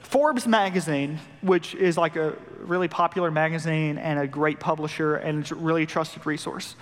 Forbes 0.00 0.44
magazine, 0.44 1.20
which 1.40 1.76
is 1.76 1.96
like 1.96 2.16
a 2.16 2.34
really 2.58 2.88
popular 2.88 3.30
magazine 3.30 3.96
and 3.96 4.18
a 4.18 4.26
great 4.26 4.58
publisher 4.58 5.14
and 5.14 5.42
it's 5.42 5.52
a 5.52 5.54
really 5.54 5.86
trusted 5.86 6.26
resource, 6.26 6.74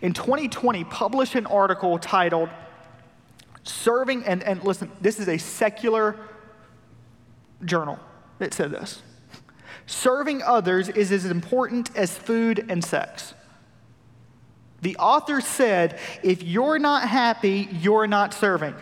in 0.00 0.12
2020 0.12 0.84
published 0.84 1.34
an 1.34 1.46
article 1.46 1.98
titled 1.98 2.48
Serving, 3.64 4.24
and, 4.24 4.44
and 4.44 4.62
listen, 4.62 4.90
this 5.00 5.18
is 5.18 5.28
a 5.28 5.36
secular 5.36 6.16
journal 7.64 7.98
that 8.38 8.54
said 8.54 8.70
this 8.70 9.02
Serving 9.88 10.42
others 10.42 10.90
is 10.90 11.10
as 11.10 11.24
important 11.24 11.90
as 11.96 12.16
food 12.16 12.66
and 12.68 12.84
sex. 12.84 13.32
The 14.82 14.96
author 14.98 15.40
said, 15.40 15.98
if 16.22 16.42
you're 16.42 16.78
not 16.78 17.08
happy, 17.08 17.68
you're 17.72 18.06
not 18.06 18.34
serving. 18.34 18.74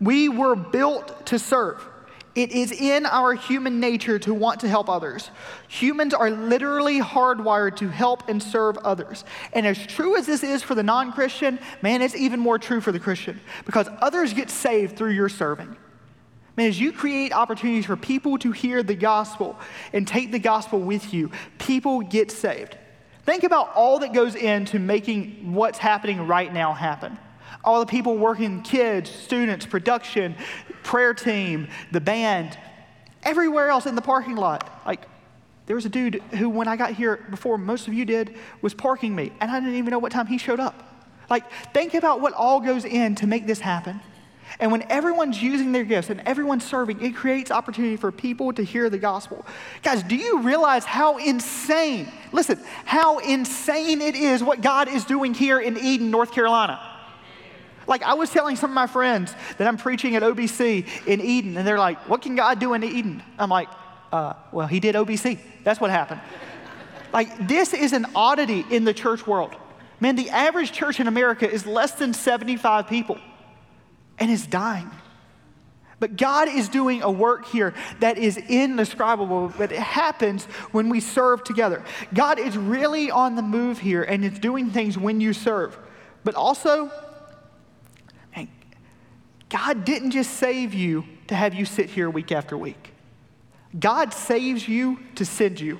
We 0.00 0.28
were 0.28 0.54
built 0.54 1.26
to 1.26 1.40
serve. 1.40 1.84
It 2.36 2.52
is 2.52 2.70
in 2.70 3.06
our 3.06 3.34
human 3.34 3.80
nature 3.80 4.20
to 4.20 4.32
want 4.32 4.60
to 4.60 4.68
help 4.68 4.88
others. 4.88 5.32
Humans 5.66 6.14
are 6.14 6.30
literally 6.30 7.00
hardwired 7.00 7.76
to 7.78 7.88
help 7.88 8.28
and 8.28 8.40
serve 8.40 8.78
others. 8.78 9.24
And 9.52 9.66
as 9.66 9.84
true 9.84 10.16
as 10.16 10.26
this 10.26 10.44
is 10.44 10.62
for 10.62 10.76
the 10.76 10.84
non 10.84 11.10
Christian, 11.10 11.58
man, 11.82 12.02
it's 12.02 12.14
even 12.14 12.38
more 12.38 12.60
true 12.60 12.80
for 12.80 12.92
the 12.92 13.00
Christian 13.00 13.40
because 13.64 13.88
others 14.00 14.32
get 14.32 14.48
saved 14.48 14.96
through 14.96 15.10
your 15.10 15.28
serving. 15.28 15.76
Man, 16.56 16.68
as 16.68 16.80
you 16.80 16.92
create 16.92 17.32
opportunities 17.32 17.86
for 17.86 17.96
people 17.96 18.38
to 18.38 18.52
hear 18.52 18.82
the 18.82 18.94
gospel 18.94 19.58
and 19.92 20.08
take 20.08 20.32
the 20.32 20.38
gospel 20.38 20.80
with 20.80 21.12
you, 21.12 21.30
people 21.58 22.00
get 22.00 22.30
saved. 22.30 22.78
Think 23.24 23.44
about 23.44 23.74
all 23.74 23.98
that 23.98 24.12
goes 24.12 24.34
into 24.34 24.78
making 24.78 25.52
what's 25.52 25.78
happening 25.78 26.26
right 26.26 26.52
now 26.52 26.72
happen 26.72 27.18
all 27.66 27.80
the 27.80 27.86
people 27.86 28.16
working, 28.16 28.62
kids, 28.62 29.10
students, 29.10 29.66
production, 29.66 30.36
prayer 30.84 31.12
team, 31.12 31.68
the 31.90 32.00
band, 32.00 32.56
everywhere 33.24 33.68
else 33.68 33.86
in 33.86 33.96
the 33.96 34.02
parking 34.02 34.36
lot. 34.36 34.82
Like, 34.86 35.06
there 35.66 35.74
was 35.74 35.84
a 35.84 35.88
dude 35.88 36.22
who, 36.30 36.48
when 36.48 36.68
I 36.68 36.76
got 36.76 36.92
here 36.92 37.26
before 37.28 37.58
most 37.58 37.88
of 37.88 37.94
you 37.94 38.04
did, 38.04 38.36
was 38.62 38.72
parking 38.72 39.16
me, 39.16 39.32
and 39.40 39.50
I 39.50 39.58
didn't 39.58 39.74
even 39.74 39.90
know 39.90 39.98
what 39.98 40.12
time 40.12 40.28
he 40.28 40.38
showed 40.38 40.60
up. 40.60 40.80
Like, 41.28 41.50
think 41.74 41.94
about 41.94 42.20
what 42.20 42.32
all 42.34 42.60
goes 42.60 42.84
in 42.84 43.16
to 43.16 43.26
make 43.26 43.48
this 43.48 43.58
happen. 43.58 44.00
And 44.58 44.72
when 44.72 44.82
everyone's 44.90 45.42
using 45.42 45.72
their 45.72 45.84
gifts 45.84 46.08
and 46.08 46.20
everyone's 46.20 46.64
serving, 46.64 47.02
it 47.02 47.14
creates 47.14 47.50
opportunity 47.50 47.96
for 47.96 48.10
people 48.10 48.52
to 48.54 48.62
hear 48.62 48.88
the 48.88 48.98
gospel. 48.98 49.44
Guys, 49.82 50.02
do 50.02 50.16
you 50.16 50.40
realize 50.40 50.84
how 50.84 51.18
insane, 51.18 52.10
listen, 52.32 52.58
how 52.84 53.18
insane 53.18 54.00
it 54.00 54.14
is 54.14 54.42
what 54.42 54.62
God 54.62 54.88
is 54.88 55.04
doing 55.04 55.34
here 55.34 55.60
in 55.60 55.76
Eden, 55.76 56.10
North 56.10 56.32
Carolina? 56.32 56.80
Like 57.86 58.02
I 58.02 58.14
was 58.14 58.30
telling 58.30 58.56
some 58.56 58.70
of 58.70 58.74
my 58.74 58.86
friends 58.86 59.34
that 59.58 59.68
I'm 59.68 59.76
preaching 59.76 60.16
at 60.16 60.22
OBC 60.22 61.06
in 61.06 61.20
Eden, 61.20 61.56
and 61.56 61.66
they're 61.66 61.78
like, 61.78 62.08
What 62.08 62.22
can 62.22 62.34
God 62.34 62.58
do 62.58 62.74
in 62.74 62.82
Eden? 62.82 63.22
I'm 63.38 63.50
like, 63.50 63.68
uh, 64.10 64.34
Well, 64.52 64.66
He 64.66 64.80
did 64.80 64.94
OBC. 64.94 65.38
That's 65.64 65.80
what 65.80 65.90
happened. 65.90 66.20
like, 67.12 67.46
this 67.46 67.74
is 67.74 67.92
an 67.92 68.06
oddity 68.14 68.64
in 68.70 68.84
the 68.84 68.94
church 68.94 69.26
world. 69.26 69.54
Man, 70.00 70.16
the 70.16 70.30
average 70.30 70.72
church 70.72 70.98
in 70.98 71.06
America 71.06 71.48
is 71.48 71.64
less 71.64 71.92
than 71.92 72.12
75 72.12 72.88
people 72.88 73.18
and 74.18 74.30
is 74.30 74.46
dying. 74.46 74.90
But 75.98 76.16
God 76.16 76.48
is 76.48 76.68
doing 76.68 77.02
a 77.02 77.10
work 77.10 77.46
here 77.46 77.72
that 78.00 78.18
is 78.18 78.36
indescribable, 78.36 79.52
but 79.56 79.72
it 79.72 79.78
happens 79.78 80.44
when 80.72 80.90
we 80.90 81.00
serve 81.00 81.42
together. 81.42 81.82
God 82.12 82.38
is 82.38 82.56
really 82.56 83.10
on 83.10 83.34
the 83.34 83.42
move 83.42 83.78
here 83.78 84.02
and 84.02 84.24
it's 84.24 84.38
doing 84.38 84.70
things 84.70 84.98
when 84.98 85.20
you 85.20 85.32
serve. 85.32 85.78
But 86.22 86.34
also, 86.34 86.90
God 89.48 89.84
didn't 89.84 90.10
just 90.10 90.34
save 90.34 90.74
you 90.74 91.04
to 91.28 91.34
have 91.34 91.54
you 91.54 91.64
sit 91.64 91.90
here 91.90 92.10
week 92.10 92.32
after 92.32 92.56
week. 92.58 92.92
God 93.78 94.12
saves 94.12 94.66
you 94.68 94.98
to 95.16 95.24
send 95.24 95.60
you, 95.60 95.78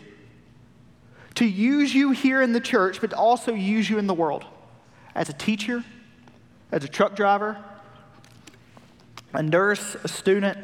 to 1.35 1.45
use 1.45 1.95
you 1.95 2.13
here 2.13 2.43
in 2.43 2.53
the 2.53 2.61
church, 2.61 3.01
but 3.01 3.11
to 3.11 3.17
also 3.17 3.53
use 3.53 3.89
you 3.89 3.99
in 3.99 4.07
the 4.07 4.15
world 4.15 4.45
as 5.15 5.29
a 5.29 5.33
teacher, 5.33 5.85
as 6.71 6.85
a 6.85 6.89
truck 6.89 7.17
driver, 7.17 7.63
a 9.37 9.43
nurse, 9.43 9.97
a 10.03 10.09
student, 10.09 10.59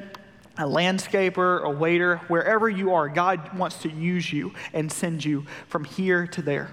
a 0.59 0.63
landscaper, 0.63 1.63
a 1.63 1.71
waiter, 1.71 2.17
wherever 2.29 2.69
you 2.69 2.95
are, 2.95 3.09
God 3.09 3.57
wants 3.57 3.77
to 3.83 3.91
use 3.91 4.33
you 4.33 4.53
and 4.73 4.91
send 4.91 5.25
you 5.25 5.47
from 5.69 5.85
here 5.85 6.27
to 6.29 6.43
there, 6.43 6.71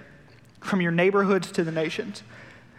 from 0.62 0.82
your 0.82 0.92
neighborhoods 0.92 1.52
to 1.54 1.64
the 1.64 1.72
nations. 1.72 2.24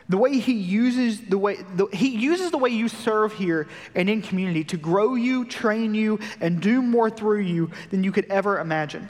The 0.09 0.17
way 0.17 0.39
he 0.39 0.55
uses 0.55 1.21
the 1.21 1.39
way 1.39 1.57
the, 1.77 1.87
he 1.93 2.09
uses 2.09 2.51
the 2.51 2.59
way 2.59 2.71
you 2.71 2.89
serve 2.89 3.33
here 3.35 3.69
and 3.95 4.11
in 4.11 4.23
community 4.23 4.65
to 4.65 4.77
grow 4.77 5.15
you, 5.15 5.45
train 5.45 5.95
you, 5.95 6.19
and 6.41 6.61
do 6.61 6.83
more 6.83 7.09
through 7.09 7.43
you 7.43 7.71
than 7.91 8.03
you 8.03 8.11
could 8.11 8.25
ever 8.25 8.59
imagine. 8.59 9.09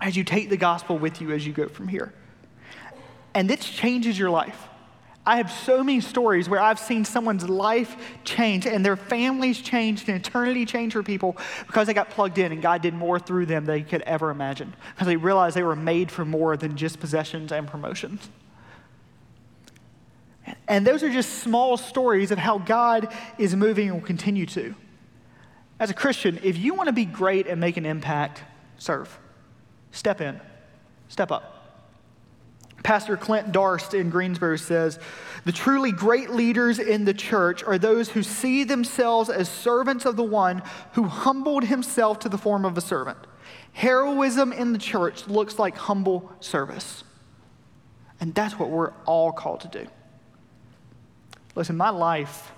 As 0.00 0.14
you 0.14 0.22
take 0.22 0.50
the 0.50 0.58
gospel 0.58 0.98
with 0.98 1.22
you 1.22 1.32
as 1.32 1.46
you 1.46 1.54
go 1.54 1.68
from 1.68 1.88
here. 1.88 2.12
And 3.32 3.48
this 3.48 3.64
changes 3.64 4.18
your 4.18 4.28
life. 4.28 4.68
I 5.26 5.38
have 5.38 5.50
so 5.50 5.82
many 5.82 6.00
stories 6.00 6.50
where 6.50 6.60
I've 6.60 6.78
seen 6.78 7.04
someone's 7.04 7.48
life 7.48 7.96
change 8.24 8.66
and 8.66 8.84
their 8.84 8.96
families 8.96 9.58
changed 9.58 10.08
and 10.08 10.18
eternity 10.18 10.66
changed 10.66 10.92
for 10.92 11.02
people 11.02 11.36
because 11.66 11.86
they 11.86 11.94
got 11.94 12.10
plugged 12.10 12.36
in 12.36 12.52
and 12.52 12.60
God 12.60 12.82
did 12.82 12.92
more 12.92 13.18
through 13.18 13.46
them 13.46 13.64
than 13.64 13.74
they 13.76 13.82
could 13.82 14.02
ever 14.02 14.30
imagine. 14.30 14.74
Because 14.94 15.06
they 15.06 15.16
realized 15.16 15.56
they 15.56 15.62
were 15.62 15.76
made 15.76 16.10
for 16.10 16.26
more 16.26 16.58
than 16.58 16.76
just 16.76 17.00
possessions 17.00 17.52
and 17.52 17.66
promotions. 17.66 18.28
And 20.68 20.86
those 20.86 21.02
are 21.02 21.10
just 21.10 21.38
small 21.38 21.78
stories 21.78 22.30
of 22.30 22.38
how 22.38 22.58
God 22.58 23.08
is 23.38 23.56
moving 23.56 23.88
and 23.88 24.00
will 24.00 24.06
continue 24.06 24.44
to. 24.46 24.74
As 25.80 25.88
a 25.88 25.94
Christian, 25.94 26.38
if 26.42 26.58
you 26.58 26.74
want 26.74 26.88
to 26.88 26.92
be 26.92 27.06
great 27.06 27.46
and 27.46 27.60
make 27.60 27.78
an 27.78 27.86
impact, 27.86 28.42
serve. 28.76 29.18
Step 29.90 30.20
in, 30.20 30.38
step 31.08 31.32
up. 31.32 31.53
Pastor 32.84 33.16
Clint 33.16 33.50
Darst 33.50 33.94
in 33.94 34.10
Greensboro 34.10 34.56
says 34.56 34.98
The 35.44 35.52
truly 35.52 35.90
great 35.90 36.30
leaders 36.30 36.78
in 36.78 37.06
the 37.06 37.14
church 37.14 37.64
are 37.64 37.78
those 37.78 38.10
who 38.10 38.22
see 38.22 38.62
themselves 38.62 39.30
as 39.30 39.48
servants 39.48 40.04
of 40.04 40.16
the 40.16 40.22
one 40.22 40.62
who 40.92 41.04
humbled 41.04 41.64
himself 41.64 42.20
to 42.20 42.28
the 42.28 42.38
form 42.38 42.66
of 42.66 42.76
a 42.76 42.82
servant. 42.82 43.18
Heroism 43.72 44.52
in 44.52 44.72
the 44.72 44.78
church 44.78 45.26
looks 45.26 45.58
like 45.58 45.76
humble 45.76 46.30
service. 46.40 47.04
And 48.20 48.34
that's 48.34 48.58
what 48.58 48.68
we're 48.68 48.92
all 49.06 49.32
called 49.32 49.62
to 49.62 49.68
do. 49.68 49.86
Listen, 51.54 51.76
my 51.76 51.90
life 51.90 52.52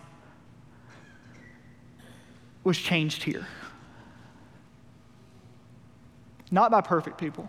was 2.65 2.77
changed 2.77 3.23
here. 3.23 3.47
Not 6.51 6.73
by 6.73 6.81
perfect 6.81 7.17
people 7.17 7.49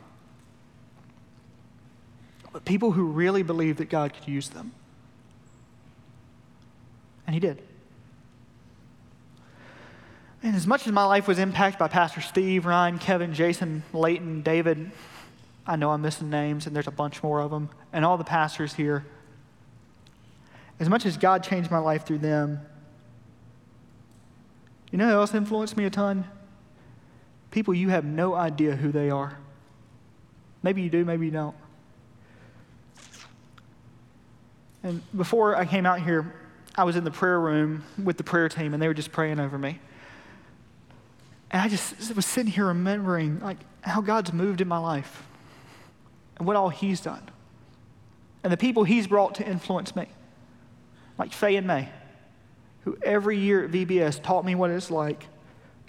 but 2.57 2.65
people 2.65 2.93
who 2.93 3.03
really 3.03 3.43
believed 3.43 3.77
that 3.77 3.87
God 3.87 4.15
could 4.15 4.27
use 4.27 4.49
them. 4.49 4.71
And 7.27 7.35
He 7.35 7.39
did. 7.39 7.61
And 10.41 10.55
as 10.55 10.65
much 10.65 10.87
as 10.87 10.91
my 10.91 11.05
life 11.05 11.27
was 11.27 11.37
impacted 11.37 11.77
by 11.77 11.87
Pastor 11.87 12.19
Steve, 12.19 12.65
Ryan, 12.65 12.97
Kevin, 12.97 13.31
Jason, 13.35 13.83
Layton, 13.93 14.41
David, 14.41 14.89
I 15.67 15.75
know 15.75 15.91
I'm 15.91 16.01
missing 16.01 16.31
names, 16.31 16.65
and 16.65 16.75
there's 16.75 16.87
a 16.87 16.91
bunch 16.91 17.21
more 17.21 17.41
of 17.41 17.51
them, 17.51 17.69
and 17.93 18.03
all 18.03 18.17
the 18.17 18.23
pastors 18.23 18.73
here. 18.73 19.05
As 20.79 20.89
much 20.89 21.05
as 21.05 21.15
God 21.15 21.43
changed 21.43 21.69
my 21.69 21.77
life 21.77 22.07
through 22.07 22.17
them, 22.17 22.61
you 24.91 24.97
know 24.97 25.09
who 25.09 25.13
else 25.13 25.35
influenced 25.35 25.77
me 25.77 25.85
a 25.85 25.91
ton? 25.91 26.25
People 27.51 27.75
you 27.75 27.89
have 27.89 28.03
no 28.03 28.33
idea 28.33 28.75
who 28.75 28.91
they 28.91 29.11
are. 29.11 29.37
Maybe 30.63 30.81
you 30.81 30.89
do, 30.89 31.05
maybe 31.05 31.27
you 31.27 31.31
don't. 31.31 31.55
And 34.83 35.01
before 35.15 35.55
I 35.55 35.65
came 35.65 35.85
out 35.85 36.01
here, 36.01 36.33
I 36.75 36.83
was 36.83 36.95
in 36.95 37.03
the 37.03 37.11
prayer 37.11 37.39
room 37.39 37.83
with 38.01 38.17
the 38.17 38.23
prayer 38.23 38.49
team, 38.49 38.73
and 38.73 38.81
they 38.81 38.87
were 38.87 38.93
just 38.93 39.11
praying 39.11 39.39
over 39.39 39.57
me. 39.57 39.79
And 41.49 41.61
I 41.61 41.67
just 41.67 42.13
was 42.15 42.25
sitting 42.25 42.51
here 42.51 42.67
remembering 42.67 43.39
like 43.39 43.57
how 43.81 44.01
God's 44.01 44.33
moved 44.33 44.61
in 44.61 44.67
my 44.67 44.77
life 44.77 45.23
and 46.37 46.45
what 46.45 46.55
all 46.55 46.69
He's 46.69 47.01
done. 47.01 47.23
And 48.43 48.53
the 48.53 48.57
people 48.57 48.83
He's 48.83 49.07
brought 49.07 49.35
to 49.35 49.47
influence 49.47 49.95
me. 49.95 50.07
Like 51.17 51.33
Faye 51.33 51.55
and 51.55 51.65
May, 51.65 51.89
who 52.83 52.95
every 53.01 53.39
year 53.39 53.63
at 53.63 53.71
VBS 53.71 54.21
taught 54.21 54.45
me 54.45 54.53
what 54.53 54.69
it's 54.69 54.91
like 54.91 55.27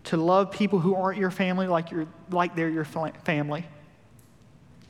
to 0.05 0.17
love 0.17 0.51
people 0.51 0.79
who 0.79 0.95
aren't 0.95 1.19
your 1.19 1.31
family 1.31 1.67
like, 1.67 1.91
you're, 1.91 2.07
like 2.31 2.57
they're 2.57 2.71
your 2.71 2.87
family 2.87 3.67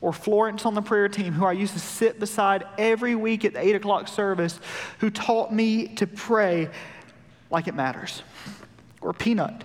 or 0.00 0.12
Florence 0.12 0.64
on 0.64 0.74
the 0.74 0.82
prayer 0.82 1.08
team, 1.08 1.32
who 1.32 1.44
I 1.44 1.52
used 1.52 1.72
to 1.72 1.80
sit 1.80 2.20
beside 2.20 2.64
every 2.78 3.14
week 3.14 3.44
at 3.44 3.52
the 3.52 3.61
8 3.61 3.76
o'clock 3.76 4.08
service, 4.08 4.61
who 5.00 5.11
taught 5.11 5.52
me 5.52 5.88
to 5.96 6.06
pray 6.06 6.68
like 7.50 7.66
it 7.66 7.74
matters. 7.74 8.22
Or 9.00 9.12
Peanut, 9.12 9.64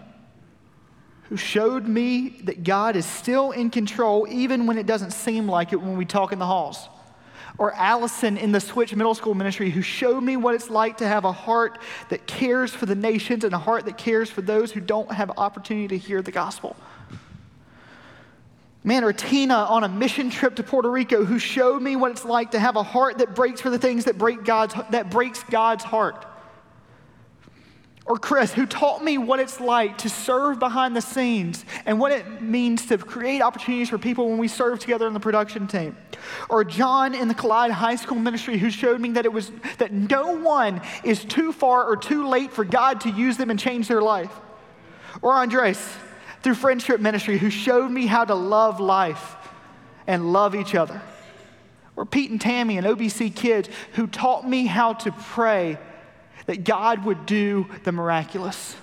who 1.24 1.38
showed 1.38 1.88
me 1.88 2.42
that 2.44 2.64
God 2.64 2.96
is 2.96 3.06
still 3.06 3.52
in 3.52 3.70
control 3.70 4.28
even 4.30 4.66
when 4.66 4.78
it 4.78 4.86
doesn't 4.86 5.12
seem 5.12 5.48
like 5.48 5.74
it 5.74 5.78
when 5.82 5.98
we 5.98 6.06
talk 6.06 6.32
in 6.32 6.40
the 6.40 6.46
halls. 6.46 6.90
Or 7.60 7.72
Allison 7.74 8.38
in 8.38 8.52
the 8.52 8.60
Switch 8.60 8.96
Middle 8.96 9.14
School 9.14 9.36
Ministry, 9.36 9.70
who 9.70 9.84
showed 9.84 10.24
me 10.24 10.38
what 10.38 10.56
it's 10.56 10.72
like 10.72 10.98
to 10.98 11.08
have 11.08 11.24
a 11.24 11.32
heart 11.32 11.78
that 12.10 12.26
cares 12.26 12.74
for 12.74 12.88
the 12.88 12.96
nations 12.96 13.44
and 13.44 13.54
a 13.54 13.60
heart 13.60 13.86
that 13.86 13.98
cares 13.98 14.30
for 14.30 14.42
those 14.42 14.72
who 14.72 14.80
don't 14.80 15.12
have 15.12 15.32
opportunity 15.38 15.88
to 15.90 15.98
hear 15.98 16.24
the 16.24 16.32
gospel. 16.32 16.76
Man, 18.84 19.04
or 19.04 19.14
Tina 19.14 19.56
on 19.56 19.84
a 19.86 19.90
mission 19.90 20.30
trip 20.30 20.56
to 20.56 20.64
Puerto 20.64 20.92
Rico 20.92 21.24
who 21.24 21.40
showed 21.40 21.82
me 21.82 21.96
what 21.96 22.12
it's 22.12 22.26
like 22.26 22.52
to 22.52 22.60
have 22.60 22.76
a 22.76 22.84
heart 22.84 23.20
that 23.20 23.34
breaks 23.34 23.62
for 23.62 23.70
the 23.70 23.80
things 23.80 24.06
that 24.06 24.18
break 24.18 24.44
God's 24.44 24.76
that 24.90 25.10
breaks 25.10 25.42
God's 25.44 25.84
heart. 25.84 26.26
Or 28.06 28.18
Chris, 28.18 28.52
who 28.52 28.66
taught 28.66 29.02
me 29.02 29.18
what 29.18 29.40
it's 29.40 29.62
like 29.62 30.00
to 30.00 30.10
serve 30.10 30.60
behind 30.60 30.94
the 30.94 31.02
scenes 31.02 31.64
and 31.86 32.02
what 32.02 32.12
it 32.12 32.42
means 32.42 32.86
to 32.88 32.98
create 32.98 33.42
opportunities 33.42 33.90
for 33.90 33.98
people 33.98 34.28
when 34.28 34.38
we 34.38 34.50
serve 34.50 34.80
together 34.80 35.08
in 35.08 35.14
the 35.14 35.22
production 35.22 35.68
team. 35.68 35.96
Or 36.50 36.66
John 36.66 37.14
in 37.16 37.30
the 37.30 37.34
Collide 37.34 37.72
High 37.72 37.96
School 37.96 38.20
ministry, 38.20 38.58
who 38.58 38.70
showed 38.70 39.00
me 39.00 39.12
that 39.12 39.24
it 39.24 39.32
was 39.32 39.54
that 39.78 39.94
no 39.94 40.36
one 40.36 40.82
is 41.06 41.24
too 41.24 41.54
far 41.54 41.86
or 41.86 41.96
too 41.96 42.28
late 42.28 42.52
for 42.52 42.66
God 42.66 43.00
to 43.02 43.10
use 43.10 43.38
them 43.38 43.50
and 43.50 43.58
change 43.58 43.88
their 43.88 44.02
life. 44.02 44.38
Or 45.22 45.32
Andres, 45.36 45.80
through 46.44 46.56
friendship 46.56 47.00
ministry 47.00 47.38
who 47.38 47.50
showed 47.50 47.90
me 47.90 48.06
how 48.06 48.26
to 48.26 48.36
love 48.36 48.80
life 48.80 49.36
and 50.06 50.32
love 50.32 50.54
each 50.54 50.76
other. 50.76 51.02
Or 51.96 52.06
Pete 52.06 52.32
and 52.32 52.42
Tammy 52.42 52.78
and 52.78 52.86
OBC 52.86 53.34
kids 53.34 53.70
who 53.94 54.08
taught 54.08 54.48
me 54.48 54.66
how 54.66 54.94
to 54.94 55.12
pray 55.12 55.78
that 56.46 56.64
God 56.64 57.06
would 57.06 57.26
do 57.26 57.68
the 57.84 57.92
miraculous. 57.92 58.76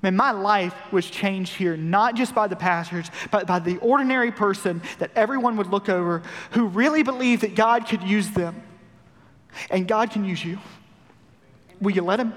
Man, 0.00 0.16
my 0.16 0.32
life 0.32 0.74
was 0.90 1.08
changed 1.08 1.54
here, 1.54 1.76
not 1.76 2.16
just 2.16 2.34
by 2.34 2.48
the 2.48 2.56
pastors, 2.56 3.08
but 3.30 3.46
by 3.46 3.58
the 3.58 3.76
ordinary 3.78 4.32
person 4.32 4.82
that 4.98 5.10
everyone 5.14 5.56
would 5.58 5.68
look 5.68 5.88
over 5.88 6.22
who 6.52 6.66
really 6.66 7.02
believed 7.02 7.42
that 7.42 7.54
God 7.54 7.86
could 7.86 8.02
use 8.02 8.30
them. 8.30 8.62
And 9.70 9.86
God 9.86 10.10
can 10.10 10.24
use 10.24 10.44
you. 10.44 10.58
Will 11.80 11.92
you 11.92 12.02
let 12.02 12.18
Him? 12.18 12.32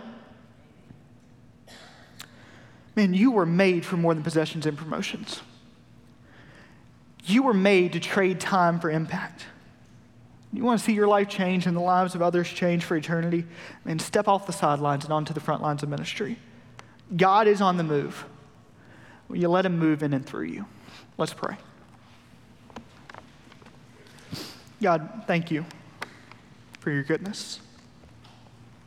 Man, 2.96 3.14
you 3.14 3.32
were 3.32 3.46
made 3.46 3.86
for 3.86 3.98
more 3.98 4.14
than 4.14 4.24
possessions 4.24 4.66
and 4.66 4.78
promotions. 4.78 5.42
You 7.26 7.44
were 7.44 7.54
made 7.54 7.94
to 7.94 8.00
trade 8.00 8.40
time 8.40 8.80
for 8.80 8.90
impact. 8.90 9.46
You 10.54 10.64
want 10.64 10.80
to 10.80 10.86
see 10.86 10.94
your 10.94 11.08
life 11.08 11.28
change 11.28 11.66
and 11.66 11.76
the 11.76 11.82
lives 11.82 12.16
of 12.16 12.22
others 12.22 12.48
change 12.48 12.86
for 12.86 12.96
eternity? 12.96 13.46
Man, 13.84 14.00
step 14.00 14.28
off 14.28 14.48
the 14.48 14.54
sidelines 14.54 15.04
and 15.04 15.12
onto 15.12 15.34
the 15.34 15.42
front 15.42 15.62
lines 15.62 15.84
of 15.84 15.90
ministry. 15.90 16.38
God 17.16 17.48
is 17.48 17.60
on 17.62 17.76
the 17.76 17.84
move. 17.84 18.26
Will 19.28 19.38
you 19.38 19.50
let 19.50 19.66
him 19.66 19.78
move 19.78 20.02
in 20.02 20.14
and 20.14 20.26
through 20.26 20.46
you? 20.46 20.66
Let's 21.18 21.34
pray. 21.34 21.58
God, 24.82 25.24
thank 25.28 25.52
you 25.52 25.66
for 26.80 26.92
your 26.92 27.04
goodness. 27.04 27.60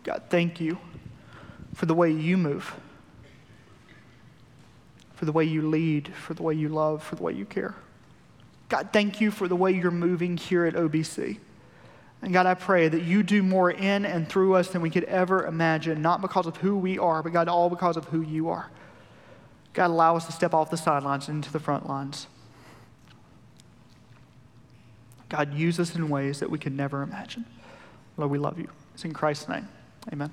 God, 0.04 0.22
thank 0.30 0.60
you 0.60 0.78
for 1.74 1.86
the 1.86 1.94
way 1.94 2.10
you 2.10 2.38
move 2.38 2.72
for 5.18 5.24
the 5.24 5.32
way 5.32 5.42
you 5.42 5.68
lead, 5.68 6.14
for 6.14 6.32
the 6.32 6.44
way 6.44 6.54
you 6.54 6.68
love, 6.68 7.02
for 7.02 7.16
the 7.16 7.24
way 7.24 7.32
you 7.32 7.44
care. 7.44 7.74
God, 8.68 8.90
thank 8.92 9.20
you 9.20 9.32
for 9.32 9.48
the 9.48 9.56
way 9.56 9.72
you're 9.72 9.90
moving 9.90 10.36
here 10.36 10.64
at 10.64 10.74
OBC. 10.74 11.38
And 12.22 12.32
God, 12.32 12.46
I 12.46 12.54
pray 12.54 12.86
that 12.86 13.02
you 13.02 13.24
do 13.24 13.42
more 13.42 13.68
in 13.68 14.06
and 14.06 14.28
through 14.28 14.54
us 14.54 14.68
than 14.68 14.80
we 14.80 14.90
could 14.90 15.02
ever 15.04 15.44
imagine, 15.44 16.00
not 16.02 16.20
because 16.20 16.46
of 16.46 16.58
who 16.58 16.78
we 16.78 17.00
are, 17.00 17.20
but 17.24 17.32
God, 17.32 17.48
all 17.48 17.68
because 17.68 17.96
of 17.96 18.04
who 18.04 18.20
you 18.20 18.48
are. 18.48 18.70
God, 19.72 19.90
allow 19.90 20.14
us 20.14 20.26
to 20.26 20.32
step 20.32 20.54
off 20.54 20.70
the 20.70 20.76
sidelines 20.76 21.26
and 21.26 21.38
into 21.38 21.52
the 21.52 21.60
front 21.60 21.88
lines. 21.88 22.28
God, 25.28 25.52
use 25.52 25.80
us 25.80 25.96
in 25.96 26.08
ways 26.08 26.38
that 26.38 26.48
we 26.48 26.60
could 26.60 26.76
never 26.76 27.02
imagine. 27.02 27.44
Lord, 28.16 28.30
we 28.30 28.38
love 28.38 28.56
you. 28.56 28.68
It's 28.94 29.04
in 29.04 29.12
Christ's 29.12 29.48
name. 29.48 29.68
Amen. 30.12 30.32